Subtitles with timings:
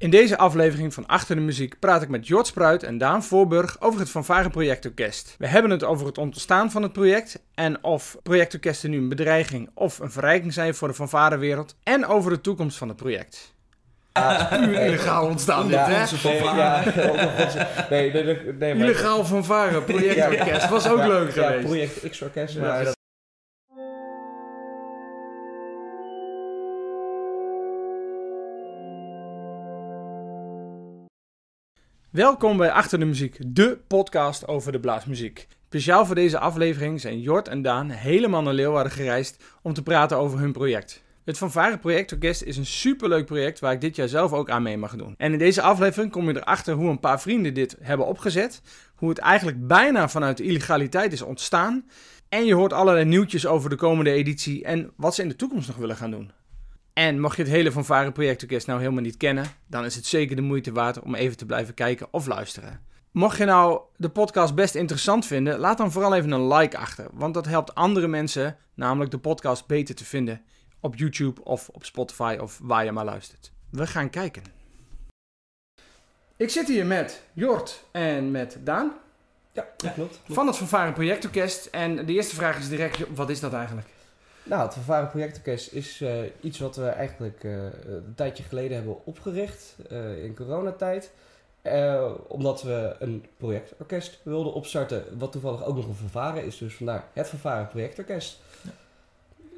[0.00, 3.76] In deze aflevering van Achter de Muziek praat ik met Jort Spruit en Daan Voorburg
[3.80, 5.34] over het Fanfare Projectorkest.
[5.38, 9.70] We hebben het over het ontstaan van het project en of projectorkesten nu een bedreiging
[9.74, 13.54] of een verrijking zijn voor de fanfarewereld en over de toekomst van het project.
[14.50, 16.04] Puur illegaal ontstaan dit, hè?
[16.56, 16.82] Ja,
[17.90, 21.64] nee, nee, nee, nee, maar- Illegaal fanfare projectorkest was ook Ja, leuk ja, geweest.
[21.66, 22.56] project X-Orkest,
[32.20, 35.48] Welkom bij Achter de Muziek, de podcast over de blaasmuziek.
[35.66, 40.16] Speciaal voor deze aflevering zijn Jort en Daan helemaal naar Leeuwarden gereisd om te praten
[40.16, 41.02] over hun project.
[41.24, 44.76] Het Fanfare Projectorkest is een superleuk project waar ik dit jaar zelf ook aan mee
[44.76, 45.14] mag doen.
[45.16, 48.62] En in deze aflevering kom je erachter hoe een paar vrienden dit hebben opgezet,
[48.94, 51.84] hoe het eigenlijk bijna vanuit de illegaliteit is ontstaan.
[52.28, 55.68] En je hoort allerlei nieuwtjes over de komende editie en wat ze in de toekomst
[55.68, 56.30] nog willen gaan doen.
[56.92, 60.36] En mocht je het hele Fanfare Projectorkest nou helemaal niet kennen, dan is het zeker
[60.36, 62.80] de moeite waard om even te blijven kijken of luisteren.
[63.10, 67.06] Mocht je nou de podcast best interessant vinden, laat dan vooral even een like achter,
[67.12, 70.42] want dat helpt andere mensen namelijk de podcast beter te vinden
[70.80, 73.52] op YouTube of op Spotify of waar je maar luistert.
[73.70, 74.42] We gaan kijken.
[76.36, 78.92] Ik zit hier met Jort en met Daan
[79.52, 80.20] Ja, dat klopt.
[80.28, 83.88] van het Fanfare Projectorkest en de eerste vraag is direct, wat is dat eigenlijk?
[84.42, 87.52] Nou, het Vervaren Projectorkest is eh, iets wat we eigenlijk eh,
[87.86, 91.12] een tijdje geleden hebben opgericht eh, in coronatijd.
[92.28, 96.58] Omdat we een projectorkest wilden opstarten, wat toevallig ook nog een vervaren is.
[96.58, 98.40] Dus vandaar het Vervaren Projectorkest.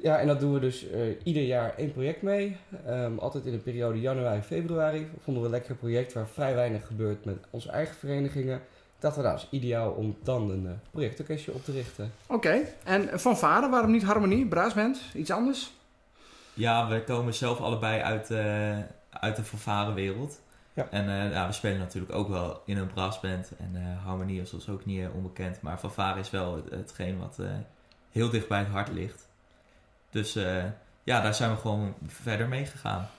[0.01, 0.19] Ja.
[0.19, 0.85] en dat doen we dus
[1.23, 2.57] ieder jaar één project mee.
[2.85, 5.07] Ehm, altijd in de periode januari-februari.
[5.23, 8.61] Vonden we een lekker project waar vrij weinig gebeurt met onze eigen verenigingen.
[9.03, 12.11] Dat we nou, is ideaal om dan een eh, projectorkestje op te richten.
[12.27, 15.71] Oké, en Fanfare, waarom niet Harmonie, Braasband, iets anders?
[16.53, 18.77] Ja, we komen zelf allebei uit, eh,
[19.09, 20.41] uit de fanfarewereld.
[20.73, 20.87] Ja.
[20.89, 23.51] En eh, ja, we spelen natuurlijk ook wel in een brassband.
[23.57, 25.61] En eh, harmonie is ons ook niet onbekend.
[25.61, 27.47] Maar fanfare is wel het, hetgeen wat eh,
[28.11, 29.27] heel dicht bij het hart ligt.
[30.09, 30.63] Dus eh,
[31.03, 33.09] ja, daar zijn we gewoon verder mee gegaan.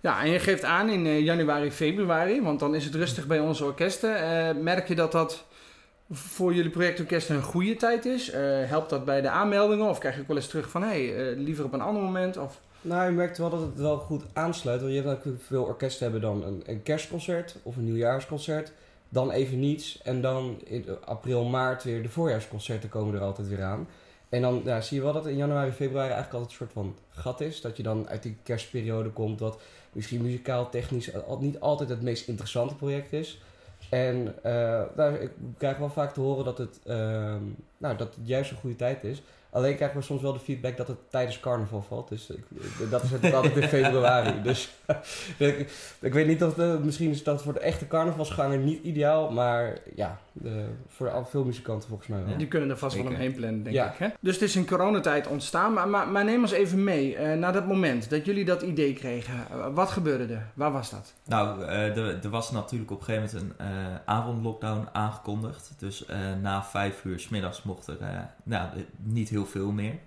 [0.00, 3.40] Ja, en je geeft aan in eh, januari, februari, want dan is het rustig bij
[3.40, 4.16] onze orkesten.
[4.16, 5.44] Eh, merk je dat dat
[6.10, 8.30] voor jullie projectorkesten een goede tijd is?
[8.30, 9.88] Eh, helpt dat bij de aanmeldingen?
[9.88, 12.02] Of krijg je ook wel eens terug van, hé, hey, eh, liever op een ander
[12.02, 12.36] moment?
[12.36, 12.60] Of...
[12.80, 14.80] Nou, je merkt wel dat het wel goed aansluit.
[14.80, 18.72] Want je hebt natuurlijk veel orkesten hebben dan een, een kerstconcert of een nieuwjaarsconcert.
[19.08, 20.02] Dan even niets.
[20.02, 23.88] En dan in april, maart weer de voorjaarsconcerten komen er altijd weer aan.
[24.34, 26.96] En dan ja, zie je wel dat in januari, februari eigenlijk altijd een soort van
[27.10, 27.60] gat is.
[27.60, 29.60] Dat je dan uit die kerstperiode komt wat
[29.92, 33.42] misschien muzikaal, technisch niet altijd het meest interessante project is.
[33.90, 37.42] En eh, ik krijg wel vaak te horen dat het, ehm,
[37.84, 39.22] nou, dat het juist een goede tijd is.
[39.50, 42.08] Alleen krijgen we soms wel de feedback dat het tijdens carnaval valt.
[42.08, 42.44] Dus ik,
[42.90, 44.42] dat is natuurlijk altijd in februari.
[44.42, 44.70] Dus
[45.38, 49.30] ik, ik weet niet of de, misschien is dat voor de echte carnavalsganger niet ideaal.
[49.30, 52.30] Maar ja, de, voor al veel muzikanten volgens mij wel.
[52.30, 52.36] Ja.
[52.36, 53.92] Die kunnen er vast wel omheen plannen, denk Ja.
[53.92, 53.98] ik.
[53.98, 54.08] Hè?
[54.20, 55.72] Dus het is in coronatijd ontstaan.
[55.72, 58.92] Maar, maar, maar neem ons even mee eh, naar dat moment dat jullie dat idee
[58.92, 59.34] kregen.
[59.50, 60.46] Eh, wat gebeurde er?
[60.54, 61.12] Waar was dat?
[61.24, 65.72] Nou, eh, er er was natuurlijk op een gegeven moment een eh, avondlockdown aangekondigd.
[65.78, 69.70] Dus eh, na vijf uur 's middags mocht er eh, nou, eh, niet heel veel
[69.70, 69.98] meer.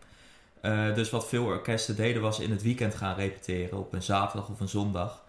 [0.62, 4.50] Eh, dus wat veel orkesten deden was in het weekend gaan repeteren op een zaterdag
[4.50, 5.26] of een zondag.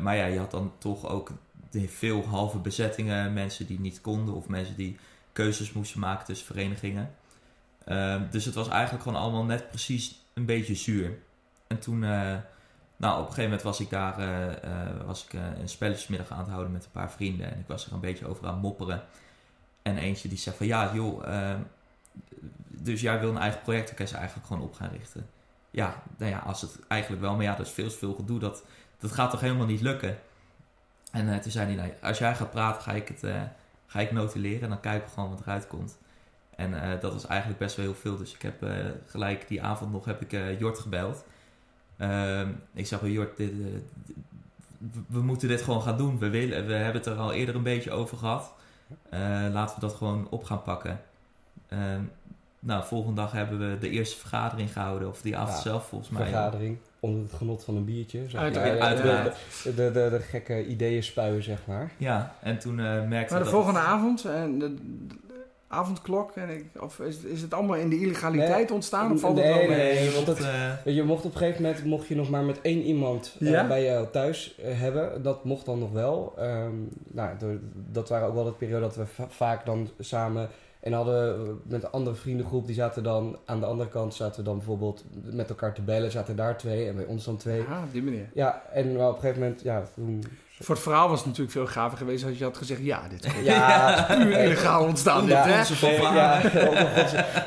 [0.00, 1.30] Maar ja, je had dan toch ook
[1.86, 4.96] veel halve bezettingen, mensen die niet konden of mensen die
[5.32, 7.14] keuzes moesten maken tussen verenigingen.
[8.30, 11.18] Dus het was eigenlijk gewoon allemaal net precies een beetje zuur.
[11.66, 12.40] En toen, nou,
[12.96, 14.16] op een gegeven moment was ik daar
[15.06, 17.52] was ik, een spelletjesmiddag aan het houden met een paar vrienden.
[17.52, 19.02] En ik was er een beetje over aan mopperen.
[19.84, 21.54] En eentje die zegt van ja, joh, eh,
[22.68, 25.26] dus jij wil een eigen projectorkest eigenlijk gewoon op gaan richten.
[25.70, 28.38] Ja, nou ja, als het eigenlijk wel, maar ja, dat is veel veel gedoe.
[28.38, 28.64] Dat,
[28.98, 30.18] dat gaat toch helemaal niet lukken.
[31.12, 33.42] En eh, toen zei hij, nou, als jij gaat praten, ga ik het eh,
[33.86, 35.98] ga ik notuleren en dan kijken we gewoon wat eruit komt.
[36.56, 38.16] En eh, dat was eigenlijk best wel heel veel.
[38.16, 38.66] Dus ik heb
[39.06, 41.24] gelijk die avond nog heb ik Jort gebeld.
[41.96, 43.82] Ehm, ik zeg Jort, dit, we-
[45.06, 46.18] we moeten dit gewoon gaan doen.
[46.18, 48.52] We, willen, we hebben het er al eerder een beetje over gehad.
[49.08, 49.20] Eh,
[49.52, 51.00] laten we dat gewoon op gaan pakken.
[51.68, 52.00] Ehm,
[52.58, 55.08] nou, volgende dag hebben we de eerste vergadering gehouden.
[55.08, 56.24] Of die avond Ja, zelf volgens mij.
[56.24, 58.18] Vergadering onder het genot van een biertje.
[58.28, 58.42] zeg maar.
[58.42, 58.78] Uiteraard.
[58.78, 59.36] Ja, Uiteraard.
[59.62, 61.90] De, de, de, de gekke ideeën spuien, zeg maar.
[61.96, 63.48] Ja, en toen eh, merkte Maar ik de dat...
[63.48, 64.74] volgende avond, en de
[65.74, 68.74] avondklok, en ik, of is, is het allemaal in de illegaliteit Nee.
[68.74, 69.12] ontstaan?
[69.12, 69.76] Of valt het Nee, wel mee?
[69.76, 69.94] nee.
[70.00, 72.44] Nee, want het- eh, Weet Je mocht op een gegeven moment mocht je nog maar
[72.44, 73.66] met één iemand eh, Ja?
[73.66, 75.22] bij jou thuis eh, hebben.
[75.22, 76.32] Dat mocht dan nog wel.
[76.38, 76.72] Ehm,
[77.06, 77.58] nou, door-
[77.90, 80.48] dat waren ook wel de periode dat we va- vaak dan samen.
[80.80, 84.38] En hadden we met een andere vriendengroep, die zaten dan aan de andere kant, zaten
[84.38, 87.60] we dan bijvoorbeeld met elkaar te bellen, zaten daar twee en bij ons dan twee.
[87.60, 88.30] Ah, op die manier.
[88.34, 90.24] Ja, en maar op een gegeven moment, ja, toen
[90.60, 92.80] Voor het verhaal was het natuurlijk veel gaver geweest als je had gezegd...
[92.82, 95.26] Ja, dit is Ja, puur illegaal ontstaan.
[95.26, 95.64] Ja, dit, hè?
[95.74, 96.14] fanfare.
[96.16, 96.40] ja,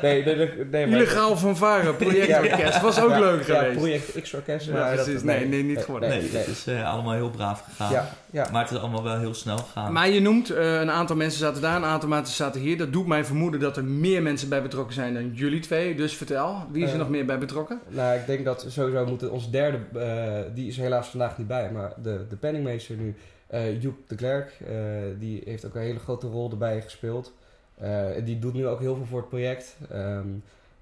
[0.02, 2.80] nee, nee, nee, nee, maar- Illegaal fanfare, projectorkest.
[2.80, 3.76] Was ook Ja, leuk ja, geweest.
[3.78, 4.66] project X-orkest.
[4.66, 5.22] Ja, dat-.
[5.24, 6.08] Nee, nee, niet geworden.
[6.08, 7.92] Nee, Nee, het is eh, allemaal heel braaf gegaan.
[7.92, 8.48] Ja, ja.
[8.52, 9.92] Maar het is allemaal wel heel snel gegaan.
[9.92, 12.78] Maar je noemt, eh, een aantal mensen zaten daar, een aantal mensen zaten hier.
[12.78, 15.94] Dat doet mij vermoeden dat er meer mensen bij betrokken zijn dan jullie twee.
[15.94, 17.80] Dus vertel, wie is er Eh, nog meer bij betrokken?
[17.88, 21.70] Nou, ik denk dat sowieso moeten onze derde, eh, die is helaas vandaag niet bij,
[21.72, 23.14] maar de, de penningmeester nu,
[23.46, 24.74] eh Joep de Klerk, eh,
[25.18, 27.32] die heeft ook een hele grote rol erbij gespeeld.
[27.74, 29.76] Eh, die doet nu ook heel veel voor het project.
[29.90, 30.28] Ehm,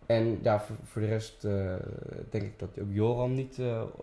[0.06, 1.42] en ja, voor, voor de rest
[2.30, 3.56] denk ik dat ook Joran niet...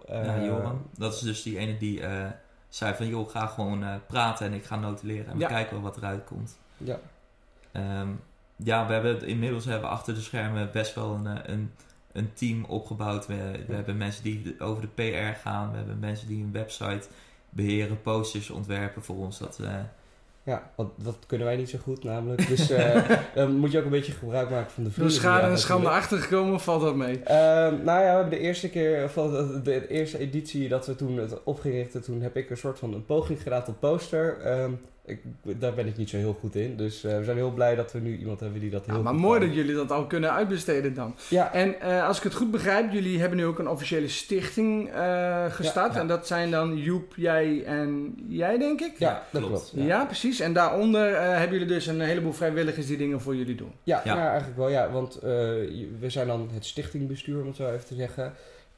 [0.07, 2.25] ja, Johan, dat is dus die ene die eh,
[2.69, 3.07] zei van...
[3.07, 5.27] joh, ga gewoon praten en ik ga notuleren.
[5.27, 6.57] En we kijken wel wat eruit komt.
[6.77, 6.99] Ja,
[7.73, 8.09] Ehm,
[8.55, 11.71] ja, we hebben, inmiddels hebben we achter de schermen best wel een, een,
[12.11, 13.27] een team opgebouwd.
[13.27, 15.71] We, we hebben mensen die over de PR gaan.
[15.71, 17.07] We hebben mensen die een website
[17.53, 19.39] beheren, posters ontwerpen voor ons.
[19.39, 19.73] Dat, eh,
[20.43, 22.47] ja want dat kunnen wij niet zo goed namelijk.
[22.47, 25.13] Dus eh, dan moet je ook een beetje gebruik maken van de vrienden.
[25.13, 27.19] die schade en schande achtergekomen, valt dat mee?
[27.19, 30.95] Ehm, nou ja, we hebben de eerste keer, van de, de eerste editie dat we
[30.95, 34.39] toen het opgericht, toen heb ik een soort van een poging gedaan tot poster.
[34.41, 34.71] Ehm,
[35.05, 36.77] ik, daar ben ik niet zo heel goed in.
[36.77, 39.01] Dus eh, we zijn heel blij dat we nu iemand hebben die dat heel Ja,
[39.01, 39.47] maar goed mooi kan.
[39.47, 41.15] dat jullie dat al kunnen uitbesteden dan.
[41.29, 44.89] Ja, En eh, als ik het goed begrijp, jullie hebben nu ook een officiële stichting
[44.91, 45.93] eh, gestart.
[45.93, 45.99] Ja.
[45.99, 48.93] En dat zijn dan Joep, jij en jij, denk ik?
[48.97, 49.69] ja, dat klopt.
[49.71, 49.87] klopt.
[49.87, 50.39] Ja, precies.
[50.39, 53.71] En daaronder eh, hebben jullie dus een heleboel vrijwilligers die dingen voor jullie doen.
[53.83, 54.13] Ja, Ja.
[54.15, 54.69] nou, eigenlijk wel.
[54.69, 55.21] Ja, want eh,
[55.99, 58.33] we zijn dan het stichtingbestuur, om het zo even te zeggen.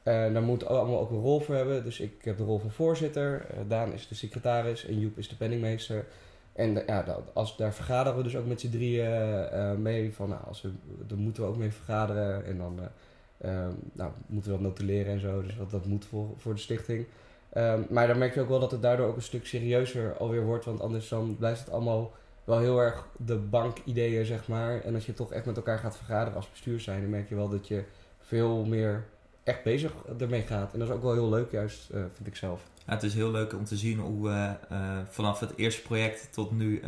[0.06, 1.84] Eh daar moet allemaal ook een rol voor hebben.
[1.84, 3.46] Dus ik heb de rol van voorzitter.
[3.50, 6.04] eh, Daan is de secretaris en Joep is de penningmeester.
[6.52, 10.14] En eh, ja, dat- als, daar vergaderen we dus ook met z'n drieën mee.
[10.14, 10.70] Van, nou, als we,
[11.06, 12.44] daar moeten we ook mee vergaderen.
[12.46, 15.42] En dan eh, ehm, nou, moeten we dat notuleren en zo.
[15.42, 17.06] Dus dat, dat moet voor, voor de stichting.
[17.52, 20.44] Ehm, maar dan merk je ook wel dat het daardoor ook een stuk serieuzer alweer
[20.44, 20.64] wordt.
[20.64, 22.12] Want anders dan blijft het allemaal
[22.44, 24.80] wel heel erg de bankideeën, zeg maar.
[24.84, 27.34] En als je toch echt met elkaar gaat vergaderen als bestuur zijn, dan merk je
[27.34, 27.82] wel dat je
[28.20, 29.04] veel meer
[29.46, 30.72] echt bezig ermee gaat.
[30.72, 32.62] En dat is ook wel heel leuk, juist, eh, vind ik zelf.
[32.86, 36.28] ja, het is heel leuk om te zien hoe we eh, vanaf het eerste project
[36.32, 36.80] tot nu,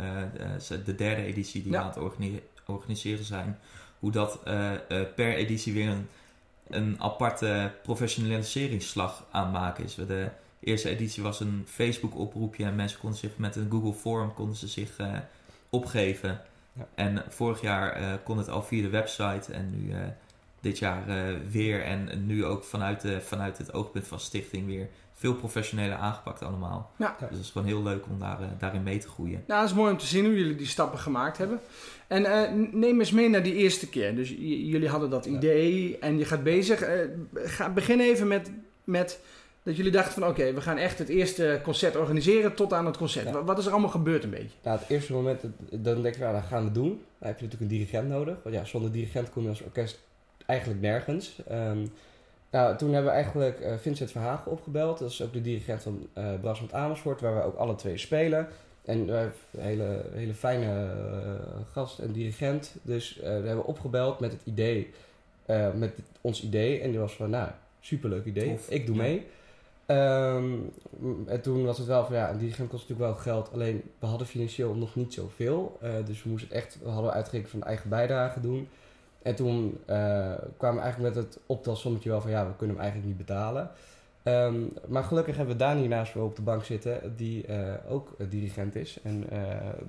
[0.85, 1.77] de derde editie die Ja.
[1.77, 3.59] we aan het organi- organiseren zijn,
[3.99, 4.79] hoe dat eh, eh,
[5.15, 6.07] per editie weer een,
[6.67, 9.95] een aparte professionaliseringsslag aan het maken is.
[9.95, 10.29] De
[10.59, 14.55] eerste editie was een Facebook oproepje en mensen konden zich met een Google Form konden
[14.55, 15.13] ze zich eh,
[15.69, 16.41] opgeven.
[16.73, 16.87] Ja.
[16.95, 19.99] En vorig jaar eh, kon het al via de website en nu eh,
[20.61, 24.87] dit jaar eh, weer en nu ook vanuit, de, vanuit het oogpunt van stichting weer
[25.13, 26.91] veel professioneler aangepakt allemaal.
[26.97, 27.15] Ja.
[27.19, 29.43] Dus het is gewoon heel leuk om daar, eh, daarin mee te groeien.
[29.47, 31.59] Nou, het is mooi om te zien hoe jullie die stappen gemaakt hebben.
[32.07, 34.15] En eh, neem eens mee naar die eerste keer.
[34.15, 34.35] Dus j-
[34.71, 35.31] jullie hadden dat Ja.
[35.31, 36.81] idee en je gaat bezig.
[36.81, 36.99] Eh,
[37.33, 38.51] ga, begin even met,
[38.83, 39.19] met
[39.63, 42.97] dat jullie dachten van oké, we gaan echt het eerste concert organiseren tot aan het
[42.97, 43.25] concert.
[43.25, 43.31] Ja.
[43.31, 44.57] Wat, wat is er allemaal gebeurd een beetje?
[44.63, 46.89] Nou, het eerste moment, dan denk je, ja, dat gaan we doen.
[46.89, 48.37] Dan heb je natuurlijk een dirigent nodig.
[48.43, 49.99] Want ja, zonder dirigent kom je als orkest
[50.49, 51.41] eigenlijk nergens.
[51.47, 51.85] Ehm,
[52.51, 54.99] nou, toen hebben we eigenlijk eh, Vincent Verhagen opgebeld.
[54.99, 58.47] Dat is ook de dirigent van eh Brasmond Amersfoort, waar we ook alle twee spelen.
[58.85, 62.75] En een hele, hele fijne eh, gast en dirigent.
[62.81, 64.89] Dus eh, we hebben opgebeld met het idee,
[65.45, 66.79] eh, met ons idee.
[66.81, 67.49] En die was van, nou,
[67.79, 68.49] superleuk idee.
[68.49, 68.69] Tof.
[68.69, 69.01] Ik doe Ja.
[69.01, 69.25] mee.
[69.85, 70.53] Ehm,
[71.25, 73.53] en toen was het wel van, ja, een dirigent kost natuurlijk wel geld.
[73.53, 75.77] Alleen, we hadden financieel nog niet zoveel.
[75.81, 78.67] Eh dus we moesten echt, we hadden uitgerekend van eigen bijdrage doen.
[79.21, 79.97] En toen eh,
[80.57, 83.71] kwamen we eigenlijk met het optelsommetje wel van, ja, we kunnen hem eigenlijk niet betalen.
[84.23, 88.15] Ehm, maar gelukkig hebben we Dani naast me op de bank zitten, die eh, ook
[88.29, 88.99] dirigent is.
[89.03, 89.39] En eh,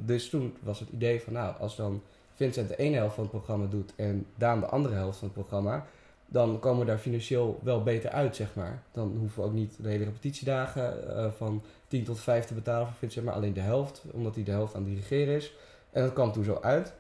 [0.05, 2.03] dus toen was het idee van, nou, als dan
[2.35, 5.37] Vincent de ene helft van het programma doet en Daan de andere helft van het
[5.37, 5.87] programma,
[6.27, 8.83] dan komen we daar financieel wel beter uit, zeg maar.
[8.93, 10.95] Dan hoeven we ook niet de hele repetitiedagen
[11.37, 14.51] van 10 tot 5 te betalen voor Vincent, maar alleen de helft, omdat hij de
[14.51, 15.55] helft aan het dirigeren is.
[15.91, 16.93] En dat kwam toen zo uit.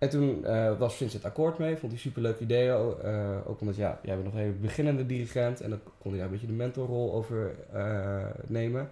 [0.00, 2.68] En toen eh, was Vincent akkoord mee, vond hij super leuk idee.
[2.68, 6.24] eh, ook omdat, ja, jij bent nog hele beginnende dirigent en dan kon hij daar
[6.26, 8.88] een beetje de mentorrol over eh, nemen.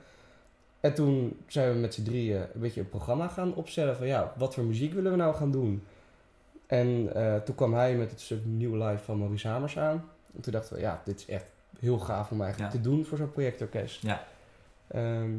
[0.81, 4.33] En toen zijn we met z'n drieën een beetje een programma gaan opstellen van, ja,
[4.37, 5.83] wat voor muziek willen we nou gaan doen?
[6.67, 7.13] En
[7.45, 10.05] toen kwam hij met het stuk New Life van Maurice Hamers aan.
[10.35, 11.51] En toen dachten we, ja, dit is echt
[11.81, 12.79] heel gaaf om eigenlijk Ja.
[12.79, 14.03] te doen voor zo'n projectorkest.
[14.03, 14.25] Ja.
[14.87, 15.31] Ehm,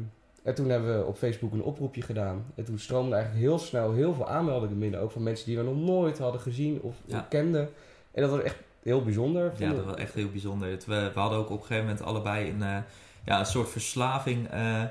[0.42, 2.44] en toen hebben we op Facebook een oproepje gedaan.
[2.54, 5.00] En toen stroomde eigenlijk heel snel heel veel aanmeldingen binnen.
[5.00, 7.26] Ook van mensen die we nog nooit hadden gezien of Ja.
[7.28, 7.68] kenden.
[8.12, 9.52] En dat was echt heel bijzonder.
[9.56, 10.68] Ja, dat was echt heel bijzonder.
[10.86, 12.76] We, we hadden ook op een gegeven moment allebei een, eh,
[13.24, 14.82] ja, een soort verslaving eh,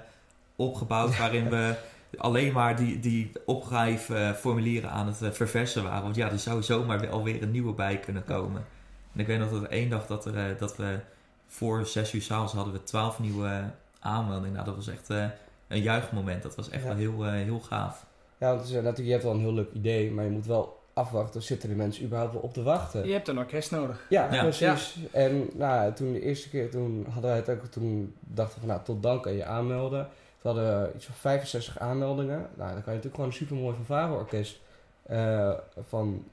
[0.55, 1.75] opgebouwd waarin we
[2.17, 6.03] alleen maar die, die opschrijfformulieren aan het eh, verversen waren.
[6.03, 8.65] Want ja, er zou zomaar wel weer een nieuwe bij kunnen komen.
[9.13, 10.99] En ik weet nog dat er één dag dat, er, eh, dat we
[11.47, 13.63] voor zes uur s'avonds hadden we twaalf nieuwe
[13.99, 14.53] aanmeldingen.
[14.53, 15.09] Nou, dat was echt...
[15.09, 15.25] eh,
[15.67, 16.43] een juichmoment.
[16.43, 16.87] Dat was echt Ja.
[16.87, 18.05] wel heel, eh, heel gaaf.
[18.37, 20.79] Ja, want is, natuurlijk, je hebt wel een heel leuk idee, maar je moet wel
[20.93, 21.41] afwachten.
[21.41, 23.05] Zitten de mensen überhaupt wel op te wachten?
[23.07, 24.05] Je hebt een orkest nodig.
[24.09, 24.41] Ja, Ja.
[24.41, 24.97] precies.
[25.11, 28.69] En nou, toen de eerste keer, toen hadden wij het ook, toen dachten we van,
[28.69, 30.07] nou, tot dan kan je aanmelden.
[30.41, 32.37] We hadden iets van 65 aanmeldingen.
[32.37, 34.59] Nou, dan kan je natuurlijk gewoon een supermooi fanfareorkest
[35.03, 35.51] eh
[35.87, 36.23] van,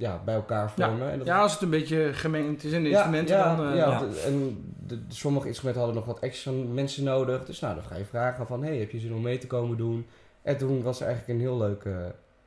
[0.00, 1.10] ja, bij elkaar vormen.
[1.10, 3.66] En dat Ja, als het een beetje gemengd is in de ja, instrumenten ja, dan...
[3.70, 3.98] eh, ja, ja.
[3.98, 7.44] de- en de, de- sommige instrumenten hadden nog wat extra mensen nodig.
[7.44, 9.76] Dus nou, dan ga je vragen van, hey, heb je zin om mee te komen
[9.76, 10.06] doen?
[10.42, 11.92] En toen was er eigenlijk een heel leuk, eh,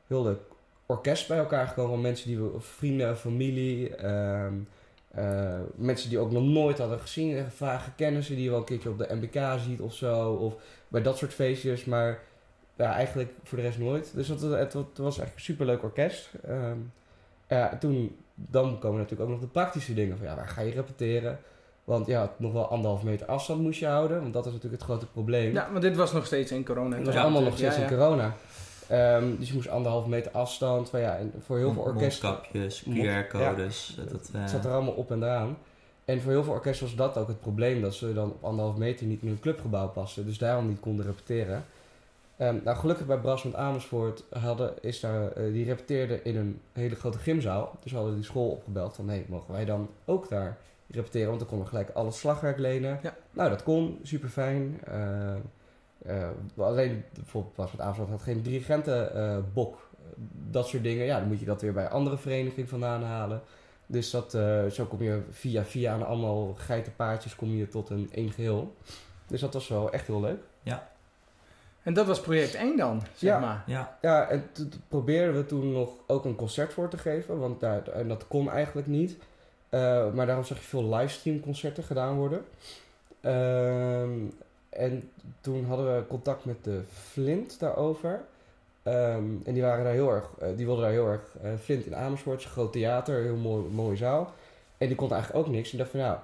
[0.06, 0.38] heel leuk
[0.86, 1.90] orkest bij elkaar gekomen.
[1.90, 4.54] Van mensen die we, vrienden, familie, ehm,
[5.10, 7.36] eh, mensen die ook nog nooit hadden gezien.
[7.36, 10.32] eh, Vage kennissen die je wel een keertje op de MBK ziet of zo.
[10.32, 10.54] Of
[10.88, 11.84] bij dat soort feestjes.
[11.84, 12.18] Maar
[12.76, 14.12] ja, eigenlijk voor de rest nooit.
[14.14, 16.30] Dus dat, het, het was eigenlijk een superleuk orkest.
[17.48, 20.16] Ja, en toen, dan komen natuurlijk ook nog de praktische dingen.
[20.18, 21.38] Van ja, waar ga je repeteren?
[21.84, 24.20] Want ja, nog wel anderhalf meter afstand moest je houden.
[24.20, 25.52] Want dat is natuurlijk het grote probleem.
[25.52, 26.96] Ja, want dit was nog steeds in corona.
[26.96, 28.34] Het was Ja, allemaal nog steeds Ja, in corona.
[28.88, 30.92] Ehm, dus je moest anderhalf meter afstand.
[30.92, 33.98] Maar ja, en voor heel veel orkesten Mondkapjes, Mond- QR-codes.
[34.10, 35.56] Dat, eh, het zat er allemaal op en eraan.
[36.04, 37.80] En voor heel veel orkesten was dat ook het probleem.
[37.82, 40.26] Dat ze dan op anderhalf meter niet in hun clubgebouw pasten.
[40.26, 41.64] Dus daarom niet konden repeteren.
[42.36, 46.60] Ehm, nou, gelukkig bij Bras met Amersfoort hadden, is daar, eh, die repeteerde in een
[46.72, 47.76] hele grote gymzaal.
[47.82, 50.58] Dus hadden die school opgebeld van, hé, mogen wij dan ook daar
[50.90, 51.28] repeteren?
[51.28, 52.98] Want dan konden we gelijk al het slagwerk lenen.
[53.02, 53.14] Ja.
[53.30, 54.80] Nou, dat kon, super fijn.
[56.56, 59.92] alleen, bijvoorbeeld Bras met Amersfoort had geen dirigentenbok.
[60.50, 61.04] dat soort dingen.
[61.04, 63.42] Ja, dan moet je dat weer bij andere vereniging vandaan halen.
[63.86, 68.08] Dus dat, eh, zo kom je via via aan allemaal geitenpaardjes kom je tot een
[68.12, 68.74] één geheel.
[69.26, 70.42] Dus dat was wel echt heel leuk.
[71.84, 73.38] En dat was project 1 dan, zeg Ja.
[73.38, 73.62] maar.
[73.66, 77.38] ja, Ja, en t- t- probeerden we toen nog ook een concert voor te geven,
[77.38, 79.16] want daar, en dat kon eigenlijk niet.
[79.68, 82.44] Eh, maar daarom zag je veel livestream concerten gedaan worden.
[83.20, 84.10] Ehm,
[84.68, 85.10] en
[85.40, 88.20] toen hadden we contact met de Flint daarover.
[88.82, 91.22] Ehm, en die waren daar heel erg, eh, die wilden daar heel erg.
[91.42, 94.32] eh, Flint in Amersfoort, is een groot theater, heel mooi, mooie zaal.
[94.78, 95.72] En die kon eigenlijk ook niks.
[95.72, 96.18] En dacht van nou,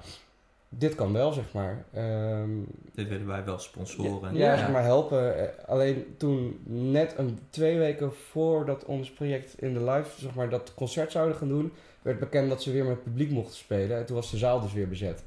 [0.72, 1.84] dit kan wel, zeg maar.
[1.92, 2.50] Ehm,
[2.94, 4.34] dit willen wij wel sponsoren.
[4.34, 4.58] ja, Ja.
[4.58, 5.38] zeg maar helpen.
[5.38, 10.48] Eh, Alleen toen, net een, twee weken voordat ons project in de live, zeg maar,
[10.50, 11.72] dat concert zouden gaan doen,
[12.02, 13.96] werd bekend dat ze weer met publiek mochten spelen.
[13.98, 15.24] En toen was de zaal dus weer bezet.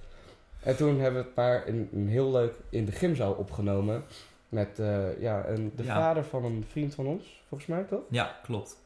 [0.63, 4.03] En toen hebben we het maar een, een heel leuk in de gymzaal opgenomen.
[4.49, 5.95] Met eh, ja, een, de Ja.
[5.95, 8.01] vader van een vriend van ons, volgens mij toch?
[8.09, 8.77] Ja, klopt.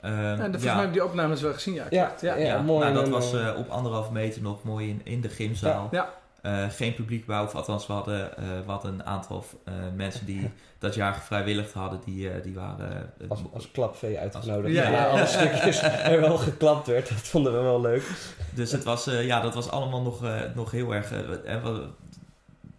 [0.00, 0.74] Ehm, Ja, de, volgens ja.
[0.74, 1.84] mij heb die opnames wel gezien, ja.
[1.90, 2.34] Ja, ja.
[2.34, 2.46] ja.
[2.46, 5.28] Ja, mooi nou, dat was eh, eh, op anderhalf meter nog mooi in, in de
[5.28, 5.88] gymzaal.
[5.90, 6.08] Ja.
[6.42, 10.26] Eh, geen publiek bij, of althans we hadden, eh, we hadden een aantal eh, mensen
[10.26, 13.12] die dat jaar gevrijwilligd hadden, die, eh, die waren...
[13.28, 14.74] als, als klapvee uitgenodigd.
[14.74, 15.06] Ja, Ja, ja.
[15.06, 17.08] alle stukjes er wel geklapt werd.
[17.08, 18.02] Dat vonden we wel leuk.
[18.54, 21.12] Dus het was, eh, ja, dat was allemaal nog, eh, nog heel erg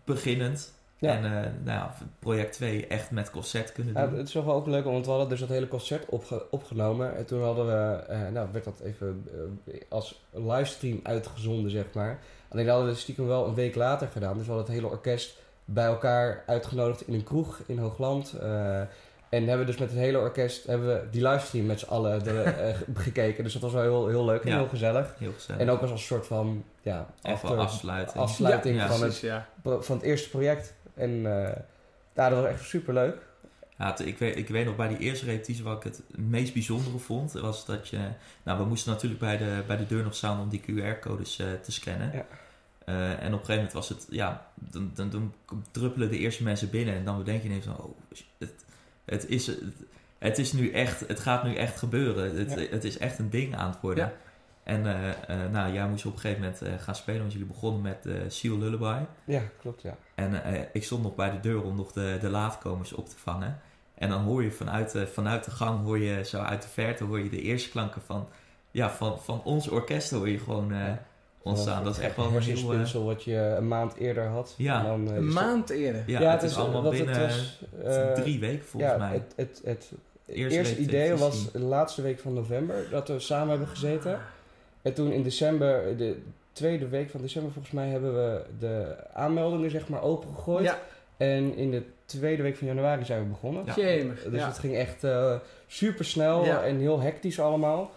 [0.06, 0.74] beginnend.
[1.00, 1.12] Ja.
[1.16, 1.90] En eh, nou
[2.20, 4.18] project 2 echt met concert kunnen Ja, doen.
[4.18, 7.16] het is wel ook leuk, want we hadden dus dat hele concert opge- opgenomen.
[7.18, 9.26] En toen hadden we, eh, nou werd dat even
[9.68, 12.20] eh, als livestream uitgezonden, zeg maar.
[12.50, 14.38] Alleen dat hadden we stiekem wel een week later gedaan.
[14.38, 18.34] Dus we hadden het hele orkest bij elkaar uitgenodigd in een kroeg in Hoogland.
[19.30, 22.24] En hebben we dus met het hele orkest hebben we die livestream met z'n allen
[22.24, 23.44] de, gekeken.
[23.44, 24.58] Dus dat was wel heel, heel leuk en Ja.
[24.58, 25.16] heel gezellig.
[25.18, 25.62] Heel gezellig.
[25.62, 27.58] En ook als een soort van ja, after-
[28.16, 29.22] afsluiting Ja, van, Precies,
[29.64, 30.74] het, van het eerste project.
[30.98, 31.22] En
[32.16, 33.18] ja, dat was echt super leuk.
[33.78, 36.98] Ja, ik, weet, ik weet nog bij die eerste repetitie wat ik het meest bijzondere
[36.98, 38.00] vond, was dat je...
[38.44, 41.48] Nou, we moesten natuurlijk bij de, bij de deur nog staan om die QR-codes eh,
[41.62, 42.12] te scannen.
[42.14, 42.26] Ja.
[42.86, 45.34] Eh, en op een gegeven moment was het, ja, dan, dan, dan
[45.72, 47.98] druppelen de eerste mensen binnen en dan bedenk je ineens van, oh,
[48.38, 48.54] het,
[49.06, 49.60] het, is, het,
[50.18, 52.36] het is nu echt, het gaat nu echt gebeuren.
[52.36, 52.68] Het, Ja.
[52.70, 54.06] het is echt een ding aan het worden.
[54.06, 54.14] Ja.
[54.68, 57.48] En eh, eh, nou, jij moest op een gegeven moment eh, gaan spelen, want jullie
[57.48, 59.04] begonnen met eh Seal Lullaby.
[59.26, 59.98] Ja, klopt ja.
[60.16, 63.18] En eh, ik stond nog bij de deur om nog de, de laatkomers op te
[63.18, 63.60] vangen.
[63.96, 67.04] En dan hoor je vanuit de, vanuit de gang, hoor je zo uit de verte,
[67.04, 68.28] hoor je de eerste klanken van,
[68.72, 70.92] ja, van, van ons orkest hoor je gewoon eh,
[71.42, 71.84] ontstaan.
[71.84, 74.54] Dat is echt wel een hersenspinsel wat je een maand eerder had.
[74.58, 74.80] Ja.
[74.80, 76.04] En dan, Een maand eerder.
[76.06, 79.14] ja, het is allemaal wat het binnen was, eh, drie weken volgens ja, mij.
[79.14, 79.92] Het, het, het
[80.28, 84.20] Eerste eerste, week idee was de laatste week van november dat we samen hebben gezeten.
[84.88, 86.18] En toen in december, de
[86.52, 90.64] tweede week van december volgens mij, hebben we de aanmeldingen zeg maar opengegooid.
[90.66, 90.80] Ja,
[91.18, 93.64] En in de tweede week van januari zijn we begonnen.
[93.66, 93.74] Ja.
[94.30, 94.48] Dus ja.
[94.48, 95.06] het ging echt
[95.68, 96.64] super snel Ja.
[96.64, 97.92] en heel hectisch allemaal.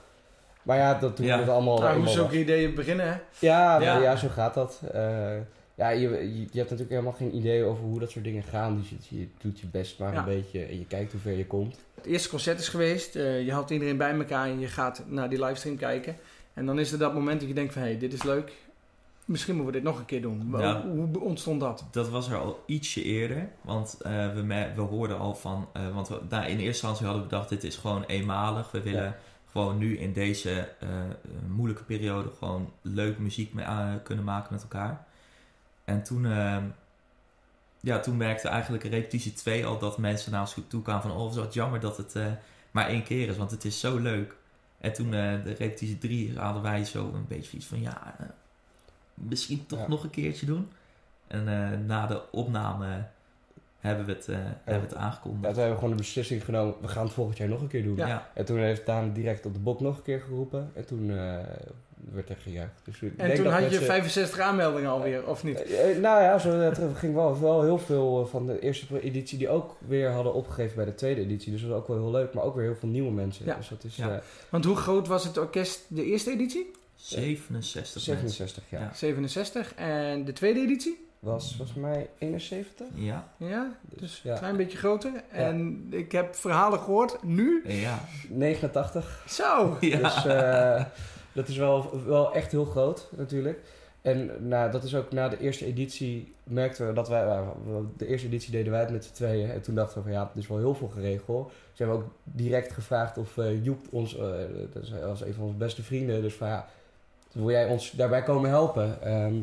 [0.62, 1.34] Maar ja, dat doen Ja.
[1.34, 1.74] we het allemaal.
[1.78, 2.30] Nou, eenmaal moesten was.
[2.32, 3.18] ook ideeën beginnen, hè?
[3.38, 3.98] Ja, Ja.
[4.00, 4.16] ja.
[4.16, 4.80] zo gaat dat.
[4.92, 5.36] Eh,
[5.74, 8.76] ja, je, je, je hebt natuurlijk helemaal geen idee over hoe dat soort dingen gaan.
[8.78, 10.18] Dus je, je doet je best maar Ja.
[10.18, 11.76] een beetje en je kijkt hoe ver je komt.
[11.94, 13.16] Het eerste concert is geweest.
[13.16, 16.16] eh, je haalt iedereen bij elkaar en je gaat naar die livestream kijken.
[16.54, 18.52] En dan is er dat moment dat je denkt van, hé, hey, dit is leuk.
[19.24, 20.54] misschien moeten we dit nog een keer doen.
[20.58, 20.82] Ja.
[20.82, 21.84] Hoe, hoe ontstond dat?
[21.90, 26.08] Dat was er al ietsje eerder, want eh, we, we hoorden al van, eh, want
[26.08, 28.70] we, nou, in eerste instantie hadden we bedacht, dit is gewoon eenmalig.
[28.70, 29.16] We willen Ja.
[29.50, 30.88] gewoon nu in deze eh,
[31.48, 33.66] moeilijke periode gewoon leuke muziek mee,
[34.02, 35.06] kunnen maken met elkaar.
[35.84, 36.56] En toen, eh,
[37.80, 41.22] ja, toen merkte eigenlijk repetitie 2 al dat mensen naar ons toe kwamen van, oh,
[41.22, 42.14] het is wat jammer dat het
[42.70, 44.36] maar één keer is, want het is zo leuk.
[44.80, 48.26] En toen eh, de repetitie 3 hadden wij zo een beetje iets van, ja, eh,
[49.14, 49.88] misschien toch Ja.
[49.88, 50.68] nog een keertje doen.
[51.26, 53.06] En eh, na de opname
[53.80, 55.42] hebben we het, eh, hebben we het Ja, aangekondigd.
[55.42, 57.82] toen hebben we gewoon de beslissing genomen, we gaan het volgend jaar nog een keer
[57.82, 57.96] doen.
[57.96, 58.06] Ja.
[58.06, 58.30] Ja.
[58.34, 60.70] En toen heeft Daan direct op de bok nog een keer geroepen.
[60.74, 61.36] En toen eh,
[62.12, 62.72] werd er gejuicht.
[62.84, 65.62] Dus ik En denk toen dat had je mensen- 65 aanmeldingen alweer, of niet?
[65.62, 69.48] Eh, nou ja, zo, het ging wel, wel heel veel van de eerste editie die
[69.48, 71.52] ook weer hadden opgegeven bij de tweede editie.
[71.52, 73.44] Dus dat was ook wel heel leuk, maar ook weer heel veel nieuwe mensen.
[73.46, 73.54] Ja.
[73.56, 74.20] Dus dat is Ja.
[74.48, 76.70] Want hoe groot was het orkest de eerste editie?
[76.94, 78.00] 67 mensen.
[78.00, 78.80] 67 jaar.
[78.80, 78.90] Ja.
[78.94, 79.74] 67.
[79.74, 81.08] En de tweede editie?
[81.20, 82.86] Was volgens mij 71.
[82.94, 84.32] Ja, Ja, Dus, dus ja.
[84.32, 85.12] een klein beetje groter.
[85.30, 87.62] En ik heb verhalen gehoord, nu.
[87.66, 87.98] ja.
[88.28, 89.24] 89.
[89.28, 89.76] Zo!
[89.80, 89.98] ja.
[89.98, 90.84] Dus eh,
[91.32, 93.60] dat is wel, wel echt heel groot natuurlijk.
[94.02, 97.84] En nou, dat is ook na de eerste editie merkten we dat wij, nou, we-
[97.96, 99.50] de eerste editie deden wij het met z'n tweeën.
[99.50, 101.48] En toen dachten we van ja, er is wel heel veel geregeld.
[101.48, 104.22] Dus we hebben ook direct gevraagd of eh, Joep ons, eh,
[104.72, 106.68] dat is- was een van onze beste vrienden, dus van ja,
[107.32, 109.02] wil jij ons daarbij komen helpen?
[109.02, 109.34] Ehm,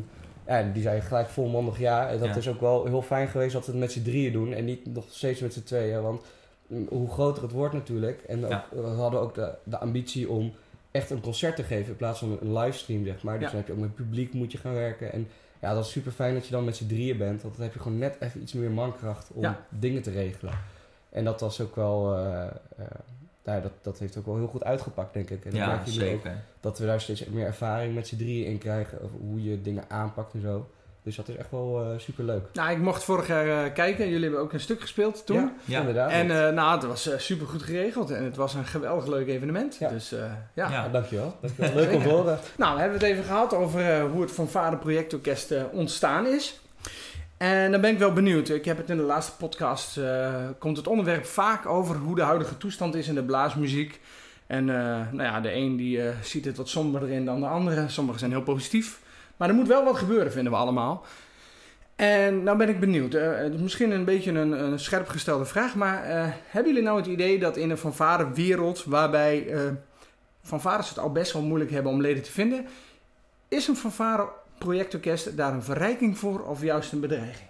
[0.48, 2.08] ja, en die zei gelijk volmondig ja.
[2.08, 2.36] En dat Ja.
[2.36, 4.86] is ook wel heel fijn geweest dat we het met z'n drieën doen en niet
[4.94, 6.02] nog steeds met z'n tweeën.
[6.02, 6.22] Want
[6.66, 8.22] mm, hoe groter het wordt natuurlijk.
[8.22, 8.64] En ook, Ja.
[8.70, 10.52] we hadden ook de, de ambitie om
[10.90, 13.38] echt een concert te geven in plaats van een livestream, zeg maar.
[13.38, 15.12] Dus dan heb je ook met publiek moet je gaan werken.
[15.12, 15.28] En
[15.60, 17.42] ja, dat is super fijn dat je dan met z'n drieën bent.
[17.42, 20.54] Want dan heb je gewoon net even iets meer mankracht om dingen te regelen.
[21.10, 22.14] En dat was ook wel...
[22.16, 22.50] eh, eh,
[23.48, 25.44] nou ja, dat, dat heeft ook wel heel goed uitgepakt, denk ik.
[25.44, 26.42] En dat ja merk je nu ook, zeker.
[26.60, 29.02] dat we daar steeds meer ervaring met z'n drieën in krijgen.
[29.02, 30.70] Over hoe je dingen aanpakt en zo.
[31.02, 32.42] Dus dat is echt wel eh super leuk.
[32.52, 34.08] Nou, ik mocht vorig jaar eh, kijken.
[34.08, 35.36] Jullie hebben ook een stuk gespeeld toen.
[35.36, 35.78] Ja, Ja.
[35.80, 36.10] inderdaad.
[36.10, 38.10] En eh, nou, het was super goed geregeld.
[38.10, 39.76] En het was een geweldig leuk evenement.
[39.76, 39.88] Ja.
[39.88, 40.32] Dus eh, ja.
[40.54, 40.70] Ja.
[40.70, 41.34] Ja, dankjewel.
[41.40, 41.74] dankjewel.
[41.74, 42.16] Leuk om te Zeker.
[42.16, 42.38] horen.
[42.56, 46.26] Nou, we hebben het even gehad over eh, hoe het Van Vader Projectorkest eh, ontstaan
[46.26, 46.60] is.
[47.38, 48.48] En dan ben ik wel benieuwd.
[48.48, 52.22] Ik heb het in de laatste podcast, eh, komt het onderwerp vaak over hoe de
[52.22, 54.00] huidige toestand is in de blaasmuziek.
[54.46, 54.76] En eh,
[55.12, 57.88] nou ja, de een die eh, ziet het wat somberder in dan de andere.
[57.88, 59.00] Sommigen zijn heel positief.
[59.36, 61.04] Maar er moet wel wat gebeuren, vinden we allemaal.
[61.96, 63.18] En nou ben ik benieuwd.
[63.58, 65.74] Misschien een beetje een, een scherp gestelde vraag.
[65.74, 66.02] Maar
[66.48, 69.46] hebben jullie nou het idee dat in een fanfare wereld waarbij
[70.42, 72.66] fanfares het al best wel moeilijk hebben om leden te vinden,
[73.48, 77.48] is een fanfare projectorkest daar een verrijking voor of juist een bedreiging?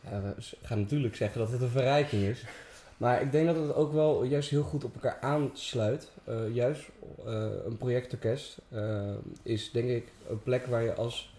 [0.00, 2.44] We gaan natuurlijk zeggen dat het een verrijking is.
[3.02, 6.10] Maar ik denk dat het ook wel juist heel goed op elkaar aansluit.
[6.24, 6.88] Eh, juist
[7.26, 9.10] eh, een projectorkest eh,
[9.42, 11.30] is denk ik een plek waar je als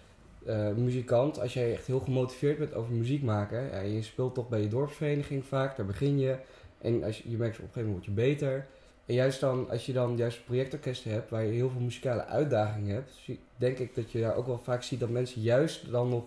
[0.75, 4.61] muzikant, als jij echt heel gemotiveerd bent over muziek maken, ja, je speelt toch bij
[4.61, 6.37] je dorpsvereniging vaak, daar begin je.
[6.81, 8.65] En als je, je merkt op een gegeven moment je beter.
[9.05, 12.93] En juist dan, als je dan juist projectorkesten hebt waar je heel veel muzikale uitdagingen
[12.93, 13.11] hebt,
[13.57, 16.23] denk ik dat je daar ook wel vaak ziet dat mensen juist dan nog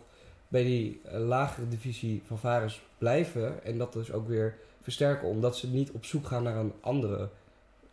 [0.49, 3.65] bij die eh, lagere divisie van Vares blijven.
[3.65, 7.29] En dat dus ook weer versterken, omdat ze niet op zoek gaan naar een andere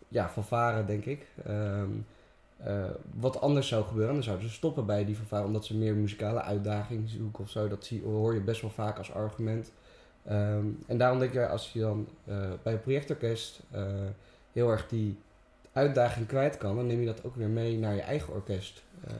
[0.07, 1.27] ja, fanfare, denk ik.
[1.45, 1.89] Ehm,
[2.57, 5.95] eh, wat anders zou gebeuren, dan zouden ze stoppen bij die fanfare, omdat ze meer
[5.95, 7.67] muzikale uitdaging zoeken of zo.
[7.67, 9.71] Dat zie, hoor je best wel vaak als argument.
[10.25, 13.59] Ehm, en daarom denk ik, als je dan eh, bij een projectorkest
[14.53, 15.17] heel erg die
[15.73, 18.83] uitdaging kwijt kan, dan neem je dat ook weer mee naar je eigen orkest.
[19.07, 19.13] Eh,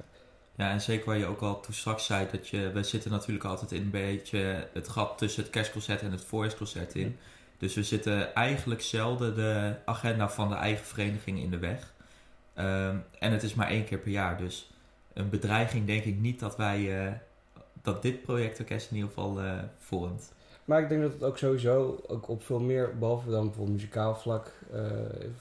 [0.56, 3.46] Ja, en zeker waar je ook al toen straks zei, dat je, we zitten natuurlijk
[3.46, 7.18] altijd in een beetje het gat tussen het kerstconcert en het voorjaarsconcert in.
[7.58, 11.94] Dus we zitten eigenlijk zelden de agenda van de eigen vereniging in de weg.
[12.54, 14.72] Ehm, en het is maar één keer per jaar, dus
[15.14, 17.14] een bedreiging denk ik niet dat wij, eh,
[17.82, 20.34] dat dit projectorkest in ieder geval eh, vormt.
[20.66, 24.16] Maar ik denk dat het ook sowieso ook op veel meer, behalve dan bijvoorbeeld muzikaal
[24.16, 24.82] vlak eh,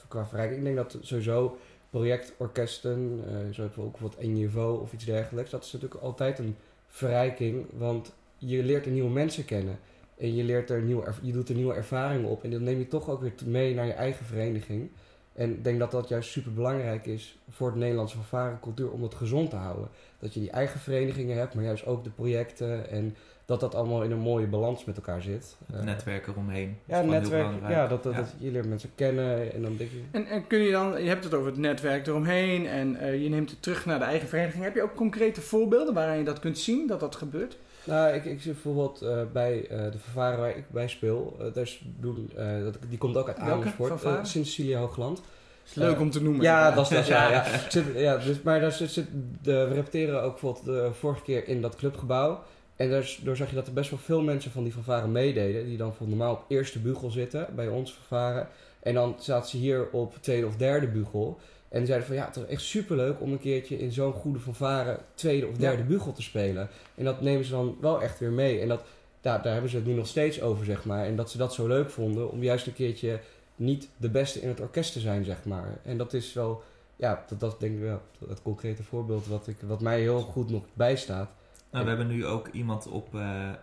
[0.09, 0.59] qua verrijking.
[0.59, 1.59] Ik denk dat sowieso
[1.91, 5.51] projectorkesten, eh zo hebben we ook wat niveau of iets dergelijks.
[5.51, 6.57] Dat is natuurlijk altijd een
[6.87, 9.79] verrijking, want je leert er nieuwe mensen kennen.
[10.19, 12.45] En je, leert er nieuwe, je doet er nieuwe ervaringen op.
[12.45, 14.91] En dan neem je toch ook weer mee naar je eigen vereniging.
[15.35, 18.17] En ik denk dat dat juist super belangrijk is voor het Nederlandse
[18.61, 19.89] cultuur om het gezond te houden.
[20.19, 22.91] Dat je die eigen verenigingen hebt, maar juist ook de projecten.
[22.91, 23.17] En
[23.47, 25.57] dat dat allemaal in een mooie balans met elkaar zit.
[25.67, 26.69] Het Eh, netwerk eromheen.
[26.69, 27.45] is ja, gewoon heel netwerk.
[27.47, 27.75] belangrijk.
[27.75, 28.19] Ja, dat, dat, Ja.
[28.19, 30.03] dat je leert mensen kennen en dan denk je...
[30.11, 33.29] En, en kun je dan, je hebt het over het netwerk eromheen en eh, je
[33.29, 34.65] neemt het terug naar de eigen vereniging.
[34.65, 37.59] Heb je ook concrete voorbeelden waarin je dat kunt zien, dat dat gebeurt?
[37.85, 41.47] Nou, ik, ik zie bijvoorbeeld eh, bij eh, de vervaren waar ik bij speel, eh,
[41.55, 42.31] daar is doen,
[42.65, 45.23] dat, die komt ook uit Amersfoort, eh, Sint-Cecilia Hoogland.
[45.65, 46.43] is leuk om te noemen.
[46.43, 47.07] Ja, dat is dat.
[47.07, 47.45] Ja, ja.
[47.69, 49.07] Zit, ja dus, maar daar zit, zit
[49.43, 52.43] de, we repeteren ook bijvoorbeeld de vorige keer in dat clubgebouw.
[52.77, 55.65] En daar, door zag je dat er best wel veel mensen van die fanfare meededen.
[55.65, 58.47] Die dan voor normaal op eerste bugel zitten bij ons fanfare.
[58.81, 61.39] En dan zaten ze hier op tweede of derde bugel.
[61.73, 64.39] En die zeiden van ja, het is echt superleuk om een keertje in zo'n goede
[64.39, 65.89] fanfare tweede of derde Ja.
[65.89, 66.69] bugel te spelen.
[66.95, 68.61] En dat nemen ze dan wel echt weer mee.
[68.61, 68.83] En dat,
[69.21, 71.05] daar, daar hebben ze het nu nog steeds over, zeg maar.
[71.07, 73.21] En dat ze dat zo leuk vonden om juist een keertje
[73.57, 75.79] niet de beste in het orkest te zijn, zeg maar.
[75.85, 76.63] En dat is wel,
[76.97, 80.51] ja, dat, dat denk ik wel het concrete voorbeeld wat, ik, wat mij heel goed
[80.51, 81.31] nog bijstaat.
[81.71, 83.55] Nou, we hebben nu ook iemand op eh, eh,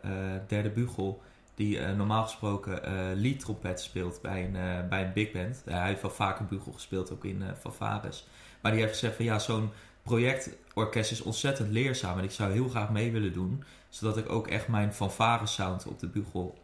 [0.48, 1.22] derde bugel
[1.60, 5.62] die eh, normaal gesproken eh lead trompet speelt bij een, eh, bij een big band.
[5.66, 8.28] Hij heeft wel vaker bugel gespeeld, ook in fanfares.
[8.62, 9.70] Maar die heeft gezegd van ja, zo'n
[10.04, 13.64] projectorkest is ontzettend leerzaam en ik zou heel graag mee willen doen.
[13.90, 16.60] Zodat ik ook echt mijn fanfare sound op de bugel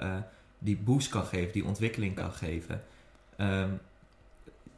[0.60, 2.84] die boost kan geven, die ontwikkeling kan geven.
[3.38, 3.70] Ehm,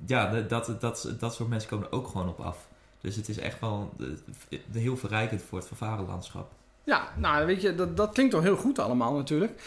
[0.05, 2.67] ja, dat, dat, dat soort mensen komen er ook gewoon op af.
[3.01, 3.93] Dus het is echt wel
[4.71, 6.51] heel verrijkend voor het fanfarelandschap.
[6.83, 9.61] Ja, nou weet je, dat, dat klinkt toch heel goed allemaal natuurlijk.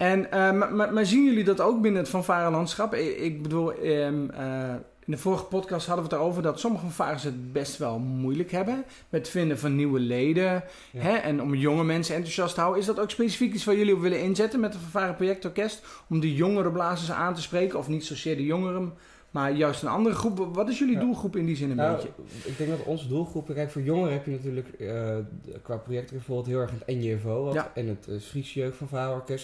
[0.00, 2.94] En, eh, maar, maar, zien jullie dat ook binnen het fanfarelandschap?
[2.94, 6.84] Ik, ik bedoel, ehm, eh, in de vorige podcast hadden we het erover dat sommige
[6.84, 10.64] fanfares het best wel moeilijk hebben met het vinden van nieuwe leden.
[10.90, 11.00] Ja.
[11.00, 12.80] Hè, en om jonge mensen enthousiast te houden.
[12.80, 15.82] Is dat ook specifiek iets waar jullie op willen inzetten met het fanfare projectorkest?
[16.08, 17.78] Om de jongere blazers aan te spreken?
[17.78, 18.92] Of niet zozeer de jongeren,
[19.30, 20.54] maar juist een andere groep?
[20.54, 22.10] Wat is jullie doelgroep in die zin een Nou, beetje?
[22.44, 25.16] ik denk dat onze doelgroep, kijk voor jongeren heb je natuurlijk eh,
[25.62, 27.70] qua projecten bijvoorbeeld heel erg het NJVO wat, Ja.
[27.74, 28.88] en het uh, Friese Jeugd van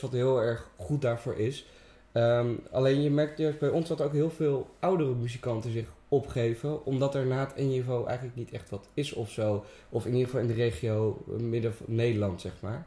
[0.01, 1.66] wat heel erg goed daarvoor is.
[2.12, 6.85] Ehm, alleen je merkt juist bij ons dat ook heel veel oudere muzikanten zich opgeven,
[6.87, 9.64] omdat er na het NJVO eigenlijk niet echt wat is of zo.
[9.88, 12.87] Of in ieder geval in de regio eh, midden van Nederland, zeg maar.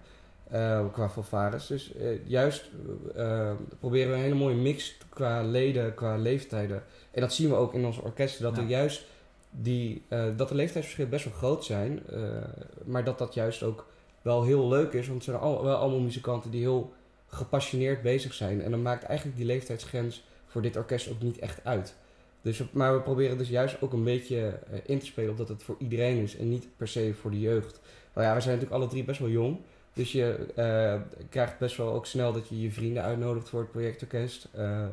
[0.49, 1.67] Eh, qua fanfares.
[1.67, 2.69] Dus eh, juist
[3.15, 6.83] eh, proberen we een hele mooie mix qua leden, qua leeftijden.
[7.11, 8.61] En dat zien we ook in onze orkesten, dat Ja.
[8.61, 9.05] er juist
[9.51, 10.03] die,
[10.35, 12.03] dat de leeftijdsverschillen best wel groot zijn.
[12.85, 13.87] maar dat dat juist ook
[14.21, 15.07] wel heel leuk is.
[15.07, 16.93] Want het zijn al, wel allemaal muzikanten die heel
[17.27, 18.61] gepassioneerd bezig zijn.
[18.61, 21.95] En dan maakt eigenlijk die leeftijdsgrens voor dit orkest ook niet echt uit.
[22.41, 25.63] Dus, maar we proberen dus juist ook een beetje in te spelen op dat het
[25.63, 26.37] voor iedereen is.
[26.37, 27.81] En niet per se voor de jeugd.
[28.13, 29.57] Nou ja, we zijn natuurlijk alle drie best wel jong.
[29.93, 33.71] Dus je eh, krijgt best wel ook snel dat je je vrienden uitnodigt voor het
[33.71, 34.47] projectorkest.
[34.51, 34.85] Eh,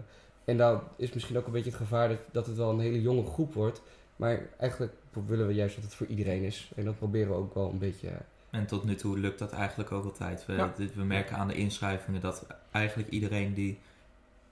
[0.44, 3.02] en dan is misschien ook een beetje het gevaar dat, dat het wel een hele
[3.02, 3.82] jonge groep wordt.
[4.16, 4.92] Maar eigenlijk
[5.26, 6.70] willen we juist dat het voor iedereen is.
[6.76, 8.08] En dat proberen we ook wel een beetje.
[8.50, 10.46] En tot nu toe lukt dat eigenlijk ook altijd.
[10.46, 10.72] We, Ja.
[10.94, 13.78] we merken aan de inschrijvingen dat eigenlijk iedereen die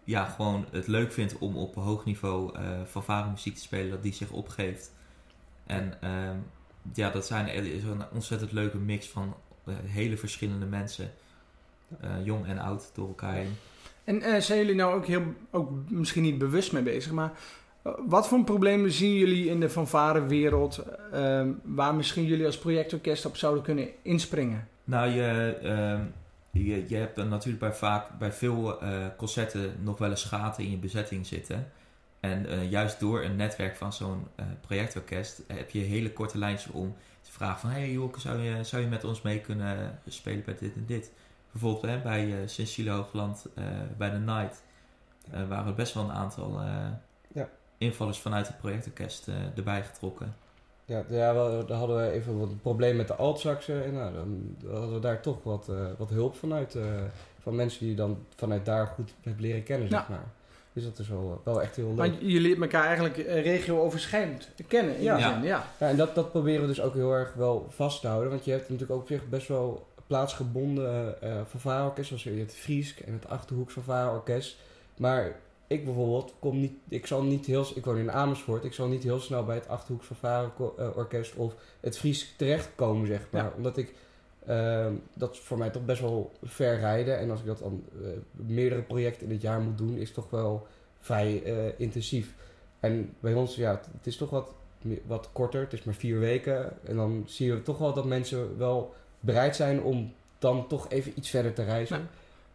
[0.04, 4.02] ja, gewoon het leuk vindt om op hoog niveau eh fanfare muziek te spelen, dat
[4.02, 4.92] die zich opgeeft.
[5.66, 6.36] En ehm,
[6.94, 9.53] ja, dat zijn, er is een ontzettend leuke mix van eh,
[9.84, 11.10] hele verschillende mensen.
[12.00, 13.56] eh, jong en oud door elkaar heen.
[14.04, 17.32] En eh, zijn jullie nou ook, heel, ook misschien niet bewust mee bezig, maar
[17.82, 20.78] eh, wat voor problemen zien jullie in de fanfarewereld
[21.12, 24.68] eh, waar misschien jullie als projectorkest op zouden kunnen inspringen?
[24.84, 26.02] Nou, je, ehm,
[26.50, 30.64] je, je hebt dan natuurlijk bij, vaak, bij veel eh, concerten nog wel eens gaten
[30.64, 31.70] in je bezetting zitten.
[32.20, 36.72] En eh, juist door een netwerk van zo'n eh, projectorkest heb je hele korte lijntjes
[36.72, 36.94] om
[37.34, 37.70] vragen van...
[37.70, 41.12] hey joh, zou je, zou je met ons mee kunnen spelen bij dit en dit?
[41.52, 42.26] Bijvoorbeeld hè, bij
[42.78, 43.64] uh, Hoogland, eh,
[43.96, 44.62] bij de Night,
[45.30, 46.86] eh, waren er best wel een aantal eh,
[47.32, 47.48] Ja.
[47.78, 50.34] invallers vanuit het projectorkest eh, erbij getrokken.
[50.84, 53.84] Ja, ja wel, dan hadden we even wat probleem met de altsaxen.
[53.84, 56.74] En nou, dan hadden we daar toch wat, eh, wat hulp vanuit.
[56.74, 56.84] eh,
[57.40, 60.24] van mensen die je dan vanuit daar goed hebt leren kennen, zeg maar.
[60.74, 61.96] Dus dat is wel, wel echt heel leuk.
[61.96, 65.18] Maar jullie hebben elkaar eigenlijk eh, regio-overschrijdend kennen in Ja.
[65.18, 65.40] Ja.
[65.42, 65.66] ja.
[65.78, 68.30] Ja, en dat, dat proberen we dus ook heel erg wel vast te houden.
[68.30, 72.08] Want je hebt natuurlijk ook op zich best wel plaatsgebonden uh, fanfareorkest.
[72.08, 74.56] Zoals je het Friesk en het Achterhoeks fanfareorkest.
[74.96, 76.72] Maar ik bijvoorbeeld kom niet...
[76.88, 77.66] Ik zal niet heel...
[77.74, 78.64] Ik woon in Amersfoort.
[78.64, 83.42] Ik zal niet heel snel bij het Achterhoeks fanfareorkest of het Friesk terechtkomen, zeg maar.
[83.42, 83.52] Ja.
[83.56, 83.94] Omdat ik...
[84.48, 87.18] Uh, dat is voor mij toch best wel ver rijden.
[87.18, 90.30] En als ik dat dan uh, meerdere projecten in het jaar moet doen, is toch
[90.30, 90.66] wel
[91.00, 92.34] vrij uh, intensief.
[92.80, 94.54] En bij ons, ja, het, is toch wat
[95.06, 95.60] wat korter.
[95.60, 96.72] Het is maar vier weken.
[96.86, 101.12] En dan zie je toch wel dat mensen wel bereid zijn om dan toch even
[101.16, 102.08] iets verder te reizen.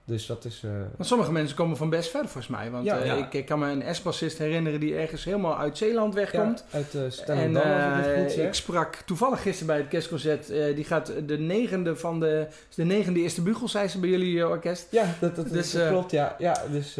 [0.09, 0.61] Dus dat is...
[0.65, 0.71] Uh...
[0.95, 2.71] Want sommige mensen komen van best ver volgens mij.
[2.71, 3.15] Want Ja, uh, ja.
[3.15, 6.65] Ik, ik, kan me een S-bassist herinneren die ergens helemaal uit Zeeland wegkomt.
[6.71, 8.47] Ja, uit uh, en Stellendam, als ik het goed zeg.
[8.47, 10.51] ik sprak toevallig gisteren bij het kerstconcert.
[10.51, 12.47] Uh, die gaat de negende van de...
[12.75, 14.87] De negende eerste bugel, zei ze bij jullie uh, orkest.
[14.91, 16.11] Ja, dat, dat, Dus, dat eh, klopt.
[16.11, 16.97] Ja, ja dus...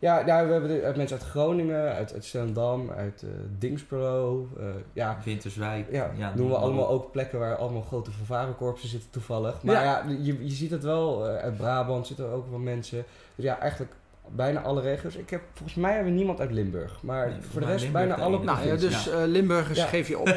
[0.00, 2.58] uh, ja, nou, we hebben de, mensen uit Groningen, uit, uit
[2.96, 4.48] uit uh, Dingsboro.
[4.60, 5.86] Uh, ja, Winterswijk.
[5.92, 9.62] ja, ja noemen we allemaal ook plekken waar allemaal grote vervarenkorpsen zitten toevallig.
[9.62, 9.82] Maar Ja.
[9.82, 11.28] ja, je, je ziet het wel.
[11.30, 13.04] uh, uit Brabant zitten er ook wel mensen.
[13.34, 13.92] Dus ja, eigenlijk
[14.30, 15.14] bijna alle regio's.
[15.14, 17.02] Ik heb, volgens mij hebben we niemand uit Limburg.
[17.02, 18.44] Maar Nee, voor de rest Limburg bijna alle.
[18.44, 19.86] Nou ja, dus eh, Limburgers Ja.
[19.86, 20.26] geef je op.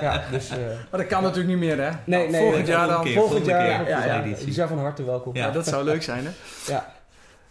[0.00, 0.50] Ja, dus...
[0.50, 0.56] eh,
[0.90, 1.90] Maar dat kan natuurlijk niet meer, hè?
[2.04, 2.40] nee, Nou, nee.
[2.40, 3.04] volgend nee, jaar volgende dan.
[3.04, 3.12] keer.
[3.14, 3.84] Volgend volgende jaar.
[3.84, 4.36] keer, ja, ja.
[4.44, 5.34] Die zijn van harte welkom.
[5.36, 5.46] Ja.
[5.46, 6.30] Ja, dat zou leuk zijn, hè?
[6.72, 6.94] Ja.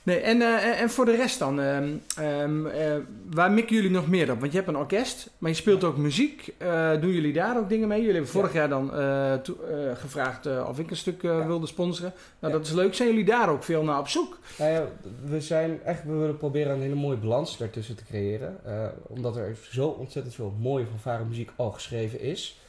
[0.05, 2.93] Nee, en, eh, en- en voor de rest dan, ehm, ehm, eh,
[3.31, 4.39] waar mikken jullie nog meer op?
[4.39, 6.53] Want je hebt een orkest, maar je speelt ook muziek.
[6.57, 7.97] Eh, doen jullie daar ook dingen mee?
[7.99, 8.91] Jullie hebben vorig jaar dan
[9.95, 11.45] gevraagd of ik een stuk Ja.
[11.47, 12.13] wilde sponsoren.
[12.39, 12.59] Nou, Ja.
[12.59, 12.93] dat is leuk.
[12.93, 14.37] Zijn jullie daar ook veel naar op zoek?
[14.57, 14.87] Nou ja,
[15.25, 18.57] we zijn eigenlijk, we willen proberen een hele mooie balans daartussen te creëren.
[19.07, 22.59] Omdat er zo ontzettend veel mooie fanfare muziek al geschreven is,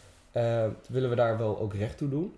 [0.89, 2.35] willen we daar wel ook recht toe doen.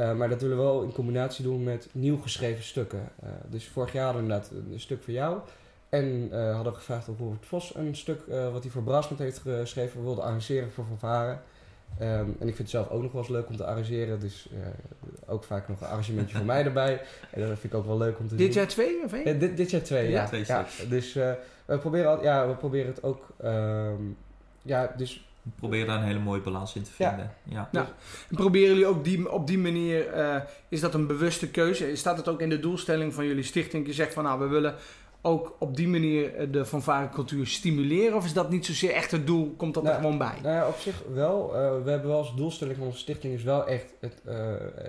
[0.00, 3.08] Eh, maar dat willen we wel in combinatie doen met nieuw geschreven stukken.
[3.22, 5.38] Eh, dus vorig jaar hadden we inderdaad een stuk voor jou.
[5.88, 9.18] En eh, hadden we gevraagd of Robert Vos een stuk eh, wat hij voor Brasmet
[9.18, 11.38] heeft geschreven wilde arrangeren voor fanfare.
[11.98, 14.20] Ehm, en ik vind het zelf ook nog wel eens leuk om te arrangeren.
[14.20, 17.00] Dus eh, ook vaak nog een arrangementje voor mij erbij.
[17.30, 18.46] En dat vind ik ook wel leuk om te doen.
[18.46, 19.26] Dit jaar twee of één?
[19.32, 20.26] Ja, dit, dit jaar twee, Ja, ja.
[20.26, 20.66] twee ja.
[20.88, 21.32] Dus eh,
[21.64, 23.28] we, proberen al, ja, we proberen het ook...
[23.36, 24.02] ehm,
[24.62, 27.32] ja, dus We proberen daar een hele mooie balans in te vinden.
[27.42, 27.68] Ja.
[27.72, 27.88] Ja.
[28.28, 30.36] En proberen jullie ook die, op die manier, eh,
[30.68, 31.96] is dat een bewuste keuze?
[31.96, 33.86] Staat het ook in de doelstelling van jullie stichting?
[33.86, 34.74] Je zegt van nou, we willen
[35.22, 38.16] ook op die manier eh, de fanfarecultuur stimuleren?
[38.16, 39.54] Of is dat niet zozeer echt het doel?
[39.56, 40.38] Komt dat er Nou, gewoon bij?
[40.42, 41.56] Nou ja, op zich wel.
[41.56, 44.36] Eh, we hebben wel als doelstelling van onze stichting is wel echt het eh,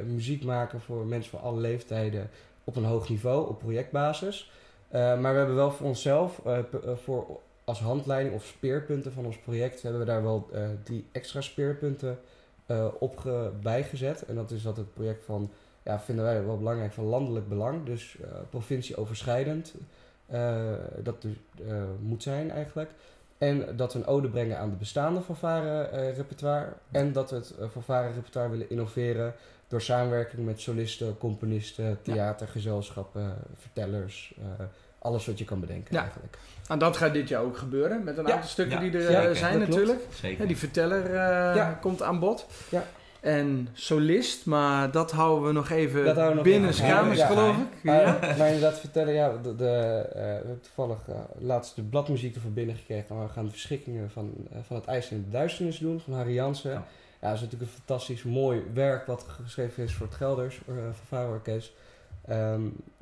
[0.06, 2.30] muziek maken voor mensen van alle leeftijden
[2.64, 4.52] op een hoog niveau, op projectbasis.
[4.88, 6.42] Eh, maar we hebben wel voor onszelf,
[7.04, 11.42] voor, als handleiding of speerpunten van ons project, hebben we daar wel eh, die extra
[11.42, 12.20] speerpunten
[12.66, 14.26] eh, op ge- bijgezet.
[14.26, 15.52] En dat is dat het project van,
[15.84, 17.86] ja, vinden wij wel belangrijk, van landelijk belang.
[17.86, 19.74] Dus eh provincieoverschrijdend.
[21.04, 21.36] dat dus,
[22.02, 22.90] moet zijn eigenlijk.
[23.38, 26.74] En dat we een ode brengen aan de bestaande fanfare-repertoire.
[26.92, 29.34] en dat we het uh, fanfare-repertoire willen innoveren
[29.68, 34.34] door samenwerking met solisten, componisten, theatergezelschappen, vertellers.
[35.02, 36.02] Alles wat je kan bedenken Ja.
[36.02, 36.38] eigenlijk.
[36.68, 38.34] En dat gaat dit jaar ook gebeuren met een Ja.
[38.34, 39.30] aantal stukken Ja, die er zeker.
[39.30, 40.00] eh, zijn Dat natuurlijk.
[40.14, 40.42] Zeker.
[40.42, 41.12] Ja, die verteller eh,
[41.56, 41.78] Ja.
[41.82, 42.46] komt aan bod.
[42.70, 42.84] Ja.
[43.20, 47.22] En solist, maar dat houden we nog even Dat houden we nog binnen even kamers,
[47.22, 47.84] geloof ik.
[47.84, 48.36] Maar, Ja.
[48.38, 50.98] maar inderdaad vertellen, ja, de, de, eh, we hebben toevallig
[51.40, 53.16] laatst de bladmuziek ervoor binnengekregen.
[53.16, 54.34] Maar we gaan de verschikkingen van,
[54.68, 56.72] van het IJs in de Duisternis doen, van Harry Jansen.
[56.72, 56.84] Ja.
[57.20, 57.28] Ja.
[57.28, 60.60] dat is natuurlijk een fantastisch mooi werk wat geschreven is voor het Gelders,
[61.12, 61.72] uh, Orkest.
[62.28, 62.62] Ehm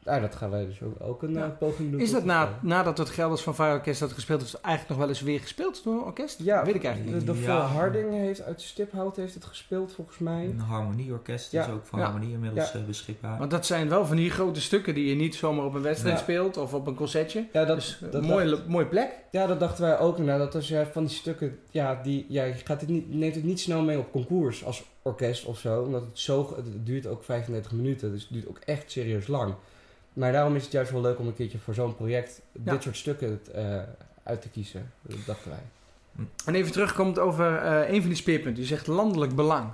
[0.10, 1.44] nou, dat gaan wij dus ook, ook een Ja.
[1.46, 2.00] eh, poging doen.
[2.00, 4.90] Is dat na, eh, nadat het Gelders van Fire Orkest had gespeeld, is het eigenlijk
[4.90, 6.40] nog wel eens weer gespeeld door een orkest?
[6.44, 7.26] Ja, weet ik eigenlijk niet.
[7.28, 7.60] De, de Ja.
[7.60, 10.46] Harding heeft uit Stiphout heeft het gespeeld volgens mij.
[10.46, 11.66] Een harmonieorkest Ja.
[11.66, 12.06] is ook van Ja.
[12.06, 12.80] harmonie inmiddels Ja.
[12.80, 13.38] eh, beschikbaar.
[13.40, 16.16] Want dat zijn wel van die grote stukken die je niet zomaar op een wedstrijd
[16.18, 16.22] Ja.
[16.24, 17.46] speelt of op een concertje.
[17.54, 19.10] Ja, dat, dus dat een mooie, mooie plek.
[19.32, 20.18] Ja, dat dachten wij ook.
[20.18, 23.36] Nou, dat als jij van die stukken, ja, die, ja, je gaat het niet, neemt
[23.36, 25.82] het niet snel mee op concours als orkest of zo.
[25.82, 29.54] Omdat het zo, het duurt ook 35 minuten, dus het duurt ook echt serieus lang.
[30.14, 32.72] Maar daarom is het juist wel leuk om een keertje voor zo'n project Ja.
[32.72, 33.82] dit soort stukken eh,
[34.24, 34.92] uit te kiezen.
[35.02, 35.60] Dat dachten wij.
[36.46, 38.62] En even terugkomt over eh, een van die speerpunten.
[38.62, 39.70] Je zegt landelijk belang.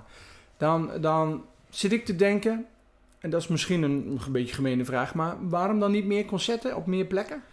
[0.58, 2.66] Dan, dan zit ik te denken,
[3.20, 6.76] en dat is misschien een, een beetje gemene vraag, maar waarom dan niet meer concerten
[6.76, 7.44] op meer plekken?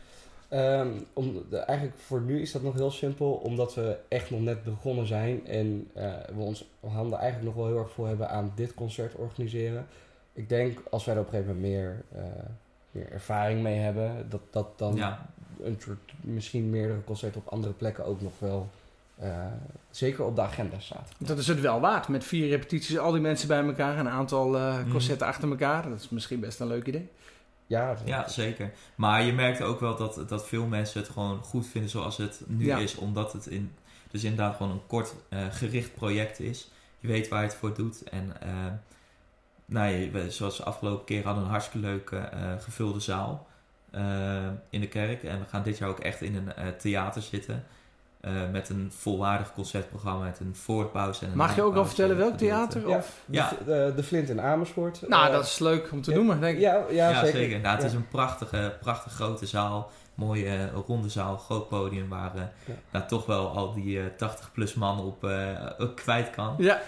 [0.49, 4.41] Ehm, om, de, eigenlijk voor nu is dat nog heel simpel, omdat we echt nog
[4.41, 8.31] net begonnen zijn en eh, we ons handen eigenlijk nog wel heel erg voor hebben
[8.31, 9.87] aan dit concert organiseren.
[10.33, 12.05] Ik denk als wij er op een gegeven moment meer,
[12.93, 15.27] meer ervaring mee hebben, dat, dat dan ja,
[15.63, 18.71] een soort misschien meerdere concerten op andere plekken ook nog wel
[19.19, 19.47] eh,
[19.91, 21.09] zeker op de agenda staat.
[21.19, 22.09] Dat is het wel waard.
[22.09, 24.91] Met vier repetities, al die mensen bij elkaar, een aantal eh, Mhm.
[24.91, 25.89] concerten achter elkaar.
[25.89, 27.09] Dat is misschien best een leuk idee.
[27.67, 28.73] Ja, ja, zeker.
[28.95, 32.41] Maar je merkt ook wel dat, dat veel mensen het gewoon goed vinden zoals het
[32.47, 32.79] nu Ja.
[32.79, 32.95] is.
[32.95, 33.73] Omdat het in,
[34.11, 36.71] dus inderdaad gewoon een kort eh, gericht project is.
[37.01, 38.03] Je weet waar je het voor doet.
[38.03, 38.49] En eh,
[39.67, 43.47] nou, ja, we- zoals de afgelopen keer hadden we een hartstikke leuke eh, gevulde zaal
[43.91, 44.03] eh,
[44.71, 45.23] in de kerk.
[45.23, 47.65] En we gaan dit jaar ook echt in een eh, theater zitten.
[48.21, 52.17] eh, met een volwaardig concertprogramma, met een voorpauze en een Mag je ook al vertellen
[52.17, 52.89] welk theater?
[52.89, 53.21] Ja, Of?
[53.27, 53.53] de, Ja.
[53.65, 55.09] de, de Flint in Amersfoort.
[55.09, 56.17] Nou, dat is leuk om te ja.
[56.17, 56.61] noemen, denk ik.
[56.63, 57.39] Ja, ja, Ja, zeker.
[57.41, 57.61] zeker.
[57.61, 57.89] Nou, het Ja.
[57.89, 59.91] is een prachtige, prachtig grote zaal.
[60.15, 62.75] Mooie ronde zaal, groot podium waar eh, Ja.
[62.91, 66.55] nou, toch wel al die eh 80 plus man op eh, kwijt kan.
[66.59, 66.81] Ja.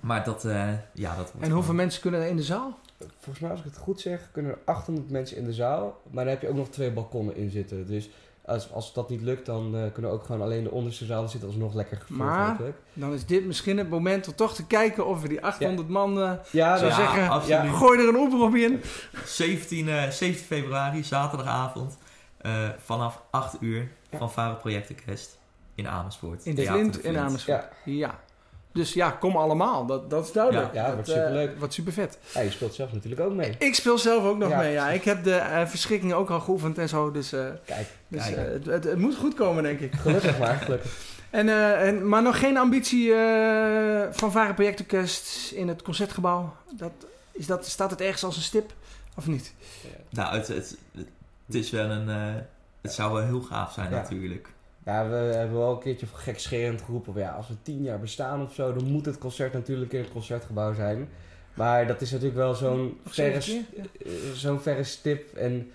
[0.00, 2.78] Maar dat, eh, ja, dat wordt En hoeveel mensen kunnen er in de zaal?
[3.18, 6.00] Volgens mij, als ik het goed zeg, kunnen er 800 mensen in de zaal.
[6.10, 7.86] Maar dan heb je ook nog twee balkonnen in zitten.
[7.86, 8.10] Dus
[8.44, 11.48] als, als dat niet lukt, dan eh, kunnen ook gewoon alleen de onderste zalen zitten.
[11.48, 12.18] alsnog lekker gevuld.
[12.18, 12.56] Maar-.
[12.92, 16.20] Dan is dit misschien het moment om toch te kijken of we die 800 man...
[16.22, 17.72] eh Ja, zou Ja, zeggen, absoluut.
[17.72, 18.80] gooi er een oproep in.
[19.24, 21.98] 17, eh, 17 februari, zaterdagavond,
[22.38, 24.18] eh, vanaf 8 uur Ja.
[24.18, 25.38] van Varen Projectenkest
[25.74, 26.44] in Amersfoort.
[26.46, 27.64] In de Flint in Amersfoort.
[27.84, 28.18] Ja.
[28.72, 29.86] Dus ja, kom allemaal.
[29.86, 30.74] Dat, dat is duidelijk.
[30.74, 31.58] Ja, ja, dat, wordt eh, superleuk.
[31.58, 32.18] Wordt super vet.
[32.34, 33.54] Ja, je speelt zelf natuurlijk ook mee.
[33.58, 34.58] Ik speel zelf ook nog Ja.
[34.58, 34.72] mee.
[34.72, 37.10] Ja, ik heb de verschrikking ook al geoefend en zo.
[37.10, 38.36] Dus, eh, Kijk, dus Kijk.
[38.36, 39.94] eh, het, het, het moet goed komen, denk ik.
[39.94, 40.96] gelukkig maar, gelukkig.
[41.30, 46.54] En, eh, en, maar nog geen ambitie eh, van Varen Projectorkest in het concertgebouw?
[46.76, 46.92] Dat,
[47.32, 48.72] is dat, staat het ergens als een stip?
[49.16, 49.54] Of niet?
[50.10, 50.76] Nou, het, het,
[51.46, 52.08] het is wel een...
[52.08, 52.40] eh,
[52.80, 53.96] het zou wel heel gaaf zijn Ja.
[53.96, 54.48] natuurlijk.
[54.84, 57.14] Ja, we hebben wel een keertje gekscherend geroepen.
[57.16, 60.12] Ja, als we tien jaar bestaan of zo, dan moet het concert natuurlijk in het
[60.12, 61.08] concertgebouw zijn.
[61.54, 63.62] Maar dat is natuurlijk wel zo'n verre, keer?
[64.06, 65.34] eh, zo'n verre stip.
[65.34, 65.70] En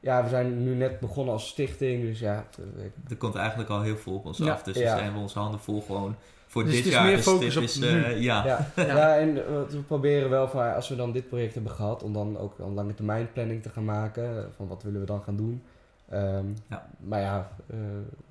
[0.00, 2.02] ja, we zijn nu net begonnen als stichting.
[2.02, 2.46] Dus ja,
[2.78, 4.52] eh, Er komt eigenlijk al heel veel op ons Ja.
[4.52, 4.62] af.
[4.62, 4.96] Dus Ja.
[4.96, 6.14] we hebben onze handen vol gewoon
[6.46, 7.06] voor Dus dit het is jaar.
[7.06, 8.02] meer de focus stip op is, nu.
[8.02, 8.44] eh, ja.
[8.76, 9.16] ja.
[9.18, 12.38] En eh, we proberen wel van, als we dan dit project hebben gehad, om dan
[12.38, 14.36] ook een lange termijn planning te gaan maken.
[14.38, 15.62] eh, Van wat willen we dan gaan doen.
[16.08, 16.88] Ehm, Ja.
[16.98, 17.76] Maar ja, eh,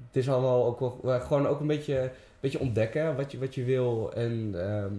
[0.10, 3.64] het is allemaal ook wel gewoon ook een beetje, beetje ontdekken wat je, wat je
[3.64, 4.14] wil.
[4.14, 4.94] En ehm,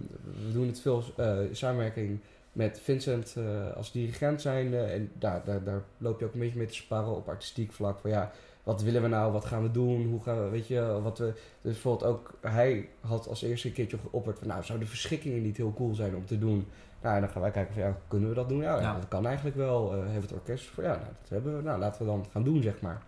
[0.45, 2.19] we doen het veel eh, in samenwerking
[2.51, 4.77] met Vincent eh, als dirigent zijnde.
[4.77, 7.99] En daar, daar, daar loop je ook een beetje mee te sparren op artistiek vlak.
[7.99, 8.31] Van ja,
[8.63, 9.31] wat willen we nou?
[9.31, 10.05] Wat gaan we doen?
[10.05, 11.25] Hoe gaan we, weet je, wat we...
[11.61, 14.47] Dus bijvoorbeeld ook, hij had als eerste een keertje geopperd van...
[14.47, 16.67] Nou, zouden verschikkingen niet heel cool zijn om te doen?
[17.01, 18.61] Nou, en dan gaan wij kijken van, ja, kunnen we dat doen?
[18.61, 19.93] Ja, ja, dat kan eigenlijk wel.
[19.93, 21.63] Eh heeft het orkest voor, ja, nou, dat hebben we.
[21.63, 23.01] Nou, laten we dan gaan doen, zeg maar.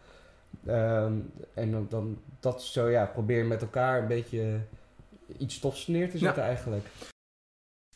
[0.65, 1.13] Ehm,
[1.53, 4.59] en dan, dan dat zo, ja, probeer met elkaar een beetje
[5.37, 6.85] iets tofs neer te zetten eigenlijk.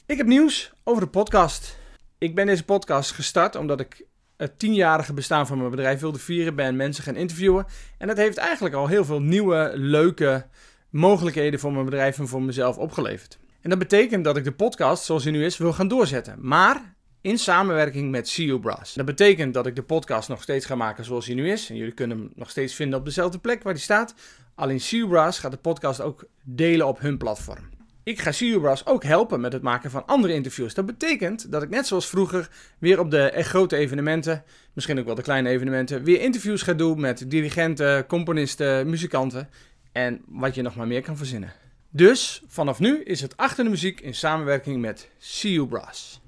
[0.05, 1.77] Ik heb nieuws over de podcast.
[2.17, 4.05] Ik ben deze podcast gestart omdat ik
[4.37, 6.55] het tienjarige bestaan van mijn bedrijf wilde vieren.
[6.55, 7.65] Ben mensen gaan interviewen.
[7.97, 10.45] En dat heeft eigenlijk al heel veel nieuwe, leuke
[10.89, 13.37] mogelijkheden voor mijn bedrijf en voor mezelf opgeleverd.
[13.61, 16.37] En dat betekent dat ik de podcast, zoals hij nu is, wil gaan doorzetten.
[16.39, 16.95] Maar
[17.27, 18.93] in samenwerking met CU Brass.
[18.93, 21.69] Dat betekent dat ik de podcast nog steeds ga maken zoals hij nu is.
[21.69, 24.13] En jullie kunnen hem nog steeds vinden op dezelfde plek waar hij staat.
[24.55, 27.69] Alleen CU Brass gaat de podcast ook delen op hun platform.
[28.03, 30.73] Ik ga CU Brass ook helpen met het maken van andere interviews.
[30.73, 35.05] Dat betekent dat ik net zoals vroeger weer op de echt grote evenementen, misschien ook
[35.05, 39.49] wel de kleine evenementen, weer interviews ga doen met dirigenten, componisten, muzikanten
[39.91, 41.53] en wat je nog maar meer kan verzinnen.
[41.89, 46.21] Dus vanaf nu is het achter de muziek in samenwerking met CU Brass.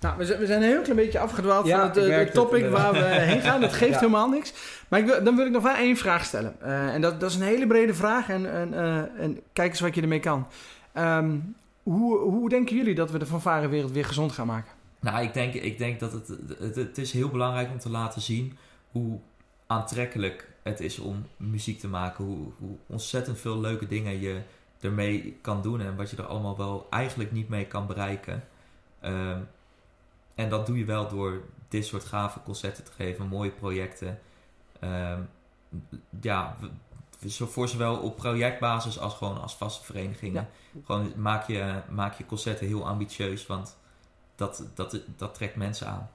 [0.00, 2.34] Nou, we zijn, we zijn een heel klein beetje afgedwaald Ja, van het, eh, het
[2.34, 2.98] topic waar we
[3.30, 3.60] heen gaan.
[3.60, 3.98] Dat geeft Ja.
[3.98, 4.52] helemaal niks.
[4.88, 6.54] Maar ik wil, dan wil ik nog wel één vraag stellen.
[6.60, 8.28] Eh, en dat, dat is een hele brede vraag.
[8.28, 10.46] En, en, eh, en kijk eens wat je ermee kan.
[10.92, 11.36] Ehm,
[11.82, 14.72] hoe, hoe denken jullie dat we de fanfarewereld weer gezond gaan maken?
[15.00, 18.20] Nou, ik denk, ik denk dat het, het, het is heel belangrijk om te laten
[18.22, 18.56] zien
[18.92, 19.18] hoe
[19.66, 22.24] aantrekkelijk het is om muziek te maken.
[22.24, 24.40] Hoe, hoe ontzettend veel leuke dingen je
[24.80, 28.44] ermee kan doen en wat je er allemaal wel eigenlijk niet mee kan bereiken.
[29.00, 29.38] Ehm,
[30.38, 34.18] en dat doe je wel door dit soort gave concerten te geven, mooie projecten.
[34.80, 35.20] Ehm,
[36.20, 36.56] ja,
[37.28, 40.48] voor zowel op projectbasis als gewoon als vaste verenigingen.
[40.84, 43.76] Gewoon maak je, maak je concerten heel ambitieus, want
[44.34, 46.10] dat, dat, dat trekt mensen aan.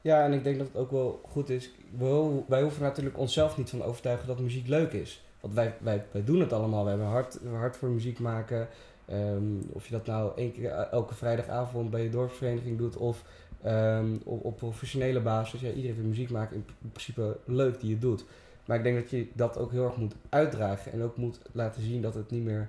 [0.00, 1.70] Ja, en ik denk dat het ook wel goed is.
[1.98, 5.24] We- wij hoeven natuurlijk onszelf niet van overtuigen dat muziek leuk is.
[5.40, 6.82] Want wij, wij, wij doen het allemaal.
[6.82, 8.68] We hebben hard, hard voor muziek maken.
[9.06, 13.22] Ehm, of je dat nou één keer eh, elke vrijdagavond bij je dorpsvereniging doet of
[13.66, 15.60] ehm, op, op professionele basis.
[15.60, 18.24] Ja, iedereen vindt muziek maken in principe leuk die je doet.
[18.66, 21.82] Maar ik denk dat je dat ook heel erg moet uitdragen en ook moet laten
[21.82, 22.68] zien dat het niet meer.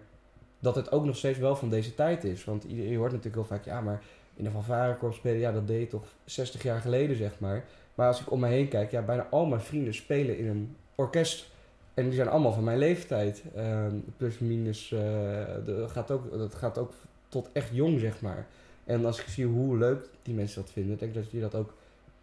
[0.60, 2.44] Dat het ook nog steeds wel van deze tijd is.
[2.44, 4.02] Want je hoort natuurlijk heel vaak, ja, maar
[4.36, 7.66] in de fanfarekorps spelen, ja, dat deed je toch 60 jaar geleden, zeg maar.
[7.96, 10.76] Maar als ik om me heen kijk, ja, bijna al mijn vrienden spelen in een
[10.96, 11.50] orkest.
[11.94, 13.44] En die zijn allemaal van mijn leeftijd.
[13.56, 16.94] Ehm, plus minus, de, gaat ook, dat gaat ook
[17.30, 18.48] tot echt jong, zeg maar.
[18.88, 21.56] En als ik zie hoe leuk die mensen dat vinden, denk ik dat je dat
[21.56, 21.74] ook,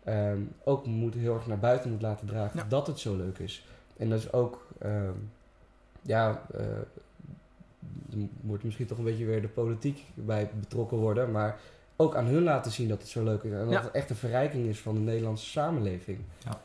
[0.05, 2.59] ehm, ook moet, heel erg naar buiten moet laten dragen.
[2.59, 2.66] Ja.
[2.68, 3.66] Dat het zo leuk is.
[3.96, 5.12] En dat is ook, ehm,
[6.03, 6.61] ja, eh,
[8.12, 11.31] er moet misschien toch een beetje weer de politiek bij betrokken worden.
[11.31, 11.59] Maar
[11.96, 13.53] ook aan hun laten zien dat het zo leuk is.
[13.53, 13.83] En dat Ja.
[13.83, 16.18] het echt een verrijking is van de Nederlandse samenleving.
[16.44, 16.61] Ja.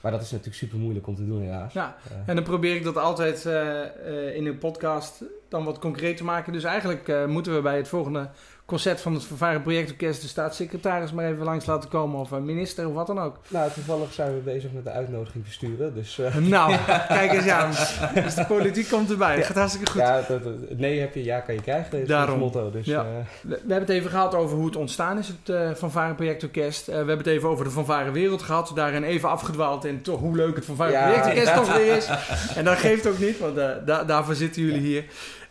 [0.00, 1.72] Maar dat is natuurlijk super moeilijk om te doen, helaas.
[1.72, 6.16] Ja, Eh, en dan probeer ik dat altijd eh, in een podcast dan wat concreet
[6.16, 6.52] te maken.
[6.52, 8.28] Dus eigenlijk moeten we bij het volgende
[8.66, 12.20] concert van het Vervaren Projectorkest de staatssecretaris maar even langs laten komen.
[12.20, 13.36] Of een minister of wat dan ook.
[13.48, 15.94] Nou, toevallig zijn we bezig met de uitnodiging versturen.
[15.94, 16.74] Dus eh, Nou,
[17.08, 17.70] kijk eens aan.
[18.14, 19.36] Dus de politiek komt erbij.
[19.36, 20.00] Dat gaat hartstikke goed.
[20.00, 22.00] ja, dat, dat- nee heb je, ja kan je krijgen.
[22.02, 22.38] Is Daarom.
[22.38, 22.70] motto.
[22.70, 23.00] Dus, Ja.
[23.00, 23.06] eh,
[23.42, 26.86] We, we hebben het even gehad over hoe het ontstaan is, het eh Fanfare Projectorkest.
[26.86, 28.72] We hebben het even over de Fanfare Wereld gehad.
[28.74, 31.54] Daarin even afgedwaald in toch hoe leuk het Fanfare Ja, Projectorkest ja.
[31.54, 32.08] toch weer is.
[32.56, 33.54] En dat geeft ook niet, want
[33.86, 35.04] da- daarvoor zitten jullie hier.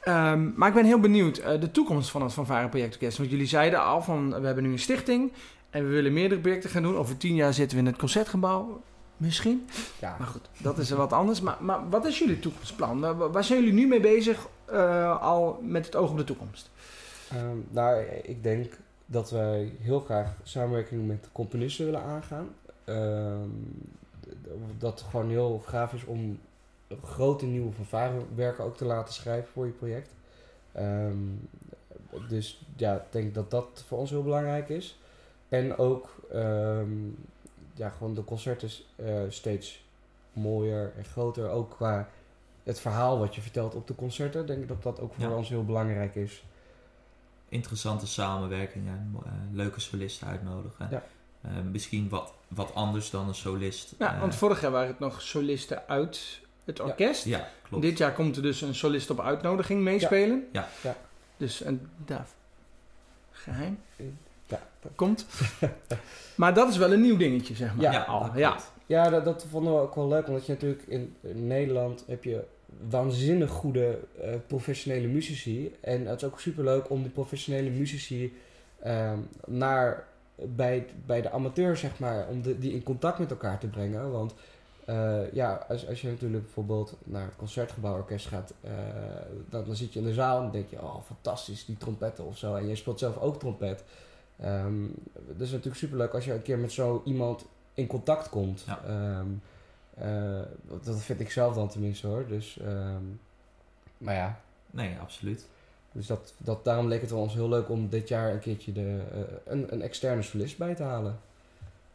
[0.04, 3.18] Ehm, maar ik ben heel benieuwd, eh, de toekomst van het Fanfare Projectorkest.
[3.18, 5.32] Want jullie zeiden al van, we hebben nu een stichting
[5.70, 6.96] en we willen meerdere projecten gaan doen.
[6.98, 8.82] Over tien jaar zitten we in het Concertgebouw.
[9.18, 9.68] Misschien.
[10.00, 11.42] Ja, Maar goed, dat is wat anders.
[11.42, 13.00] Maar, maar wat is jullie toekomstplan?
[13.00, 16.70] Wa- Waar zijn jullie nu mee bezig eh, al met het oog op de toekomst?
[17.32, 22.48] Ehm, nou, ik denk dat wij heel graag samenwerking met componisten willen aangaan.
[22.86, 23.50] Ehm,
[24.78, 26.40] dat het gewoon heel gaaf is om
[27.04, 30.10] grote nieuwe fanfarewerken ook te laten schrijven voor je project.
[30.72, 31.18] Ehm,
[32.30, 34.98] dus ja, ik denk dat dat voor ons heel belangrijk is.
[35.50, 36.92] En ook ehm,
[37.74, 39.86] ja, gewoon de concerten eh, steeds
[40.34, 41.50] mooier en groter.
[41.50, 42.10] Ook qua
[42.64, 44.46] het verhaal wat je vertelt op de concerten.
[44.46, 45.36] Denk ik dat dat ook voor Ja.
[45.36, 46.44] ons heel belangrijk is.
[47.50, 50.88] Interessante samenwerkingen, eh, leuke solisten uitnodigen.
[50.92, 51.04] Ja.
[51.42, 53.94] Eh, misschien wat, wat anders dan een solist.
[54.00, 57.26] Ja, want vorig jaar waren het nog solisten uit het orkest.
[57.26, 57.84] ja, klopt.
[57.84, 60.48] Dit jaar komt er dus een solist op uitnodiging meespelen.
[60.52, 60.70] Ja.
[60.84, 60.96] Ja.
[61.38, 62.28] Dus en daar.
[63.32, 63.80] Geheim.
[64.46, 64.62] Ja,
[64.96, 65.26] Komt.
[66.36, 67.84] maar dat is wel een nieuw dingetje, zeg maar.
[67.84, 68.26] Ja, ja, al.
[68.26, 68.58] dat Ja.
[68.86, 72.44] Ja, dat, dat vonden we ook wel leuk, omdat je natuurlijk in, Nederland heb je
[72.90, 75.76] waanzinnig goede eh, professionele muzici.
[75.82, 78.38] En het is ook superleuk om die professionele muzici
[78.80, 83.60] ehm, naar, bij, bij de amateur, zeg maar, om de, die in contact met elkaar
[83.60, 84.12] te brengen.
[84.12, 84.34] Want
[84.86, 88.72] eh, ja, als, als je natuurlijk bijvoorbeeld naar het Concertgebouworkest gaat, eh,
[89.50, 92.38] dan, dan zit je in de zaal en denk je, oh fantastisch, die trompetten of
[92.38, 92.56] zo.
[92.56, 93.84] En je speelt zelf ook trompet.
[94.40, 98.64] Ehm dat is natuurlijk superleuk als je een keer met zo iemand in contact komt.
[98.68, 98.82] Ja.
[98.86, 99.28] Ehm,
[99.94, 100.42] eh,
[100.84, 102.28] dat vind ik zelf dan tenminste hoor.
[102.28, 103.04] Dus, ehm,
[103.98, 104.40] maar ja,
[104.72, 105.48] Nee, absoluut.
[105.92, 108.72] dus dat, dat, daarom leek het wel ons heel leuk om dit jaar een keertje
[108.72, 109.02] de,
[109.46, 111.20] een, een externe solist bij te halen.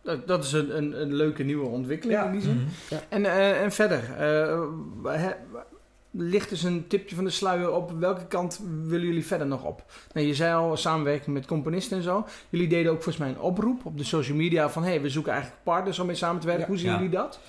[0.09, 2.27] Dat, dat is een, een, een leuke nieuwe ontwikkeling Ja.
[2.27, 2.57] in die zin.
[2.91, 3.01] Mhm.
[3.09, 4.63] En, eh, en verder, eh,
[5.05, 5.31] hè,
[6.11, 9.85] ligt dus een tipje van de sluier op welke kant willen jullie verder nog op?
[10.13, 12.27] Nou, je zei al samenwerking met componisten en zo.
[12.49, 15.33] Jullie deden ook volgens mij een oproep op de social media van hey, we zoeken
[15.33, 16.65] eigenlijk partners om mee samen te werken.
[16.65, 16.71] Ja.
[16.71, 16.97] Hoe zien Ja.
[16.97, 17.41] jullie dat?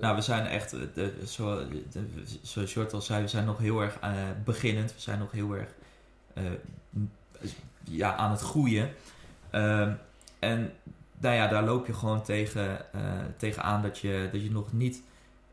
[0.00, 2.02] Nou, we zijn echt, eh, de, zo, de,
[2.42, 4.10] zoals Jort al zei, we zijn nog heel erg eh,
[4.44, 4.94] beginnend.
[4.94, 5.68] We zijn nog heel erg
[6.34, 6.42] eh,
[7.84, 8.90] ja, aan het groeien.
[9.50, 9.92] Ehm,
[10.38, 10.72] en
[11.18, 13.00] nou ja, daar loop je gewoon tegen, eh
[13.36, 15.02] tegenaan dat je, dat je nog niet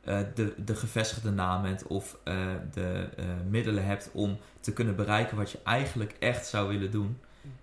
[0.04, 2.36] eh, de, de gevestigde naam bent of eh,
[2.74, 7.20] de eh, middelen hebt om te kunnen bereiken wat je eigenlijk echt zou willen doen.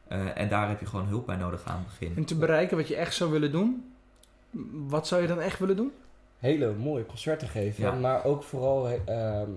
[0.08, 2.16] Eh, en daar heb je gewoon hulp bij nodig aan het begin.
[2.16, 3.92] En te bereiken wat je echt zou willen doen,
[4.72, 5.92] wat zou je dan echt willen doen?
[6.38, 7.84] Hele mooie concerten geven.
[7.84, 7.92] Ja.
[7.92, 9.50] Maar ook vooral ehm,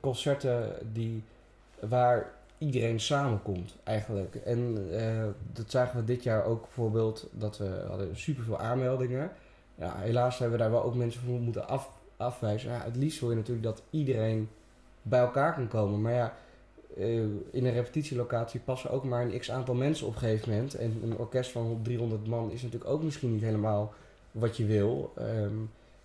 [0.00, 1.24] concerten die,
[1.80, 2.32] waar
[2.62, 4.34] iedereen samenkomt eigenlijk.
[4.34, 7.28] En eh, dat zagen we dit jaar ook bijvoorbeeld.
[7.32, 9.30] Dat we hadden superveel aanmeldingen.
[9.74, 12.70] Ja, helaas hebben we daar wel ook mensen voor moeten af, afwijzen.
[12.70, 14.48] Ja, het liefst wil je natuurlijk dat iedereen
[15.02, 16.00] bij elkaar kan komen.
[16.00, 16.34] Maar ja,
[16.96, 20.74] eh, in een repetitielocatie passen ook maar een x aantal mensen op een gegeven moment.
[20.74, 23.92] En een orkest van 300 man is natuurlijk ook misschien niet helemaal
[24.30, 25.12] wat je wil.
[25.16, 25.54] Ehm,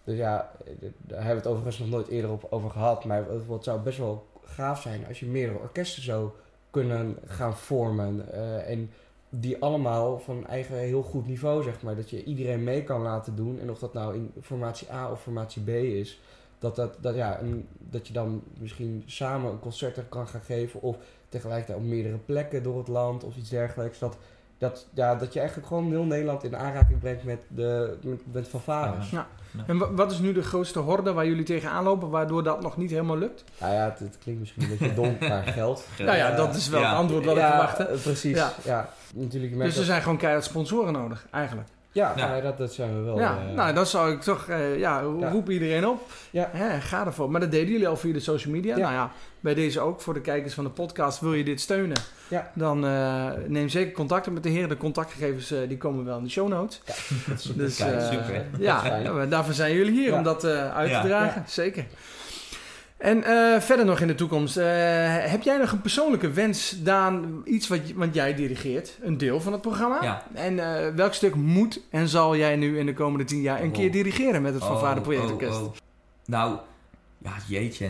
[0.03, 3.05] dus ja, eh, daar hebben we het overigens nog nooit eerder op, over gehad.
[3.05, 6.29] Maar het, zou best wel gaaf zijn als je meerdere orkesten zou
[6.77, 8.33] kunnen gaan vormen.
[8.33, 8.89] eh, en
[9.29, 11.95] die allemaal van eigen heel goed niveau, zeg maar.
[11.95, 13.59] Dat je iedereen mee kan laten doen.
[13.59, 16.19] En of dat nou in formatie A of formatie B is.
[16.59, 17.39] Dat, dat, dat, ja,
[17.79, 20.81] dat je dan misschien samen een concert er kan gaan geven.
[20.81, 20.97] Of
[21.29, 23.99] tegelijkertijd op meerdere plekken door het land of iets dergelijks.
[23.99, 24.17] Dat,
[24.57, 28.47] dat, ja, dat je eigenlijk gewoon heel Nederland in aanraking brengt met, de, met, met
[28.47, 29.09] fanfares.
[29.09, 29.27] Ja.
[29.67, 32.77] En wa- wat is nu de grootste horde waar jullie tegenaan lopen, waardoor dat nog
[32.77, 33.43] niet helemaal lukt?
[33.59, 35.87] Nou ja, het, het klinkt misschien een beetje dom, maar geld.
[35.97, 36.35] Nou ja, Ja.
[36.35, 36.89] dat is wel Ja.
[36.89, 37.83] het antwoord wat ik verwachtte.
[37.83, 38.35] eh, precies.
[38.37, 38.51] Ja.
[38.63, 38.89] Ja.
[39.13, 39.57] natuurlijk.
[39.57, 41.67] Dus er dat- zijn gewoon keihard sponsoren nodig, eigenlijk.
[41.91, 42.27] ja, Ja.
[42.27, 43.19] nou dat, dat zijn we wel.
[43.19, 45.29] ja, eh, nou, dan zou ik toch, eh, ja, Ja.
[45.31, 46.01] roep iedereen op.
[46.31, 46.49] Ja.
[46.51, 47.31] Hè, ga ervoor.
[47.31, 48.75] Maar dat deden jullie al via de social media.
[48.77, 48.81] Ja.
[48.81, 51.97] Nou ja, bij deze ook, voor de kijkers van de podcast, wil je dit steunen?
[52.27, 52.51] Ja.
[52.53, 54.69] Dan eh, neem zeker contact op met de heren.
[54.69, 56.81] De contactgegevens eh, die komen wel in de show notes.
[57.27, 58.45] dat is super Dus eh, super.
[58.59, 60.17] ja, ja, daarvoor zijn jullie hier, Ja.
[60.17, 61.01] om dat uit Ja.
[61.01, 61.43] te dragen.
[61.47, 61.85] Zeker.
[62.97, 63.23] En
[63.61, 64.55] verder nog in de toekomst.
[64.55, 67.41] heb jij nog een persoonlijke wens, Daan?
[67.45, 70.03] Iets wat, want jij dirigeert, een deel van het programma.
[70.03, 70.23] Ja.
[70.33, 70.55] En
[70.95, 73.73] welk stuk moet en zal jij nu in de komende tien jaar een Oh.
[73.73, 75.57] keer dirigeren met het Van Vader Projectorkest?
[75.59, 75.71] oh, oh.
[76.25, 76.57] Nou,
[77.17, 77.89] ja, jeetje.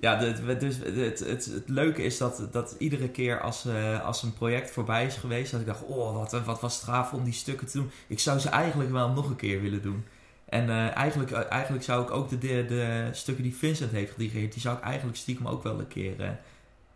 [0.00, 4.22] Ja, de- dus het, het, het, leuke is dat, dat iedere keer als, eh, als
[4.22, 7.32] een project voorbij is geweest, dat ik dacht, oh, wat, wat was gaaf om die
[7.32, 7.90] stukken te doen.
[8.06, 10.04] Ik zou ze eigenlijk wel nog een keer willen doen.
[10.44, 14.12] En eh, eigenlijk, eh, eigenlijk zou ik ook de, de, de stukken die Vincent heeft
[14.12, 16.30] gedirigeerd, die zou ik eigenlijk stiekem ook wel een keer eh,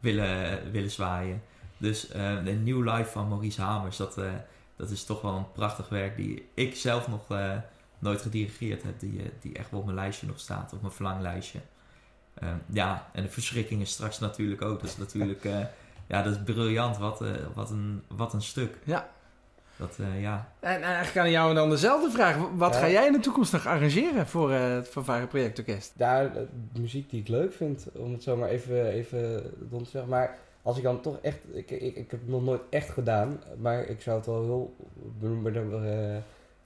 [0.00, 1.42] willen, willen zwaaien.
[1.76, 4.30] Dus eh, een nieuw live van Maurice Hamers, dat, eh,
[4.76, 7.52] dat is toch wel een prachtig werk die ik zelf nog eh,
[7.98, 9.00] nooit gedirigeerd heb.
[9.00, 11.58] Die, eh, die echt wel op mijn lijstje nog staat, op mijn verlanglijstje.
[12.42, 14.80] Eh, ja, en de verschrikkingen straks natuurlijk ook.
[14.80, 15.58] Dat is natuurlijk, eh,
[16.06, 16.98] ja, dat is briljant.
[16.98, 18.78] Wat, eh, wat, een, wat een stuk.
[18.84, 19.08] Ja.
[19.76, 20.48] Dat, eh, ja.
[20.60, 22.36] En eigenlijk aan jou dan dezelfde vraag.
[22.54, 22.80] Wat Ja.
[22.80, 25.92] ga jij in de toekomst nog arrangeren voor eh, het Fanfare Projectorkest?
[25.96, 26.42] Daar, eh,
[26.78, 30.10] muziek die ik leuk vind, om het zo maar even, even rond te zeggen.
[30.10, 33.40] Maar als ik dan toch echt, ik, ik, ik heb het nog nooit echt gedaan,
[33.60, 34.74] maar ik zou het wel heel,
[35.84, 36.16] eh,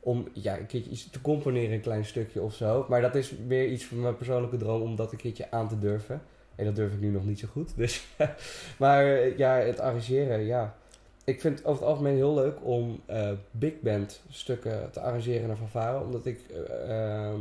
[0.06, 2.86] om ja, een keertje iets te componeren, een klein stukje of zo.
[2.88, 5.78] Maar dat is meer iets van mijn persoonlijke droom om dat een keertje aan te
[5.78, 6.22] durven.
[6.54, 7.76] En dat durf ik nu nog niet zo goed.
[7.76, 8.06] Dus.
[8.78, 10.76] maar eh, ja, het arrangeren, ja.
[11.24, 15.46] Ik vind het over het algemeen heel leuk om eh, big band stukken te arrangeren
[15.46, 16.04] naar fanfare.
[16.04, 17.40] Omdat ik eh, ehm,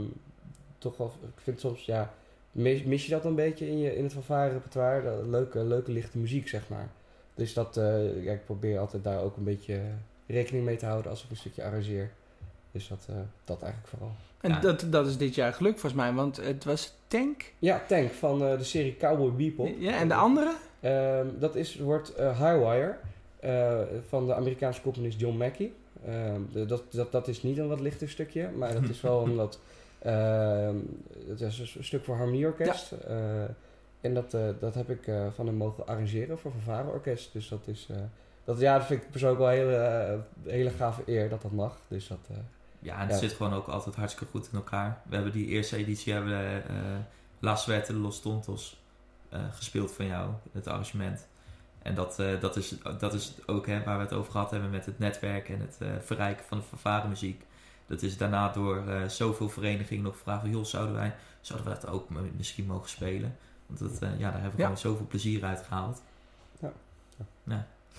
[0.77, 2.13] toch wel, ik vind soms, ja,
[2.51, 5.27] mis, je dat een beetje in, je, in het fanfare repertoire.
[5.27, 6.89] Leuke, leuke lichte muziek, zeg maar.
[7.35, 7.75] Dus dat,
[8.21, 9.81] ja, ik probeer altijd daar ook een beetje
[10.27, 12.11] rekening mee te houden als ik een stukje arrangeer.
[12.75, 13.15] Dus dat, eh,
[13.45, 14.11] dat eigenlijk vooral.
[14.41, 14.59] En Ja.
[14.59, 17.53] dat, dat is dit jaar gelukt volgens mij, want het was Tank.
[17.59, 19.69] Ja, Tank van eh, de serie Cowboy Bebop.
[19.79, 20.53] Ja, en de andere?
[20.79, 22.95] Ehm, dat is, wordt eh, Highwire
[23.39, 25.71] eh, van de Amerikaanse componist John Mackey.
[26.05, 29.23] Ehm, de- dat, dat, dat is niet een wat lichter stukje, maar dat is wel
[29.25, 29.59] een wat...
[29.99, 30.75] ehm,
[31.27, 32.91] het is een stuk voor harmonieorkest.
[32.91, 33.15] Eh,
[34.01, 37.33] en dat, eh, dat heb ik eh, van hem mogen arrangeren voor Fanfare Orkest.
[37.33, 37.87] Dus dat is...
[37.91, 37.97] eh,
[38.43, 41.77] dat, ja, dat vind ik persoonlijk wel een hele, hele gave eer dat dat mag.
[41.87, 42.19] Dus dat...
[42.85, 43.17] Ja, en het Ja.
[43.17, 45.01] zit gewoon ook altijd hartstikke goed in elkaar.
[45.05, 46.61] We hebben die eerste editie, hebben we
[47.39, 48.81] La Suerte de Los Tontos
[49.29, 51.27] eh, gespeeld van jou, het arrangement.
[51.81, 54.69] En dat, eh, dat, is, dat is ook hè, waar we het over gehad hebben
[54.69, 57.45] met het netwerk en het verrijken van de fanfare muziek.
[57.87, 61.89] Dat is daarna door zoveel verenigingen nog gevraagd van, joh, zouden wij zouden we dat
[61.89, 63.37] ook misschien mogen spelen?
[63.65, 64.63] Want dat, ja, daar hebben we Ja.
[64.63, 66.01] gewoon zoveel plezier uit gehaald.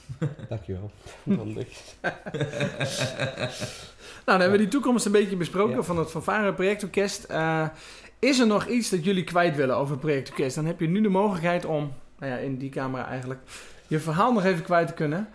[0.48, 0.90] dankjewel.
[1.24, 1.82] Ik-
[4.26, 5.82] Nou, dan hebben we die toekomst een beetje besproken Ja.
[5.82, 7.24] van het Fanfare Projectorkest.
[7.24, 7.66] Eh,
[8.18, 10.54] is er nog iets dat jullie kwijt willen over het Projectorkest?
[10.56, 13.40] Dan heb je nu de mogelijkheid om, nou ja, in die camera eigenlijk,
[13.86, 15.28] je verhaal nog even kwijt te kunnen.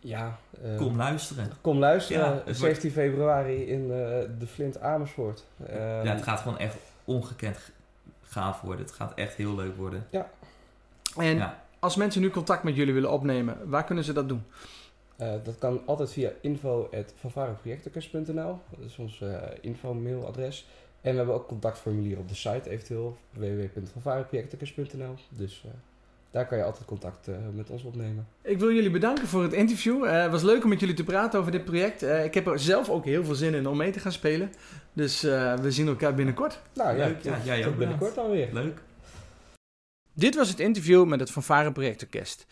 [0.00, 1.52] ja, eh, Kom luisteren.
[1.60, 3.88] Kom luisteren, Ja, het wordt- 17 februari in eh,
[4.38, 5.44] de Flint Amersfoort.
[5.68, 6.74] Ja, het gaat gewoon echt
[7.04, 7.58] ongekend
[8.22, 8.84] gaaf worden.
[8.84, 10.06] Het gaat echt heel leuk worden.
[11.16, 11.62] En Ja.
[11.80, 14.42] Als mensen nu contact met jullie willen opnemen, waar kunnen ze dat doen?
[15.16, 18.58] eh, dat kan altijd via info.fanfareprojectorkest.nl.
[18.70, 20.66] Dat is ons eh info-mailadres.
[21.00, 23.16] En we hebben ook contactformulier op de site eventueel.
[23.32, 25.70] www.fanfareprojectorkest.nl Dus eh,
[26.30, 28.26] daar kan je altijd contact eh, met ons opnemen.
[28.42, 30.04] Ik wil jullie bedanken voor het interview.
[30.04, 32.02] Eh, het was leuk om met jullie te praten over dit project.
[32.02, 34.52] Eh, ik heb er zelf ook heel veel zin in om mee te gaan spelen.
[34.92, 36.60] Dus eh, we zien elkaar binnenkort.
[36.74, 38.48] Nou ja, Leuk, ja, tot ook binnenkort dan weer.
[38.52, 38.78] Leuk.
[40.20, 42.46] Dit was het interview met het Fanfare Projectorkest.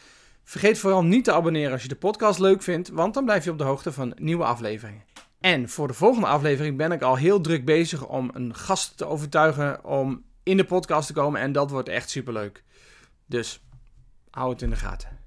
[0.45, 3.51] Vergeet vooral niet te abonneren als je de podcast leuk vindt, want dan blijf je
[3.51, 5.05] op de hoogte van nieuwe afleveringen.
[5.41, 9.05] En voor de volgende aflevering ben ik al heel druk bezig om een gast te
[9.05, 12.65] overtuigen om in de podcast te komen en dat wordt echt superleuk.
[13.27, 13.61] Dus
[14.31, 15.18] hou het in de gaten.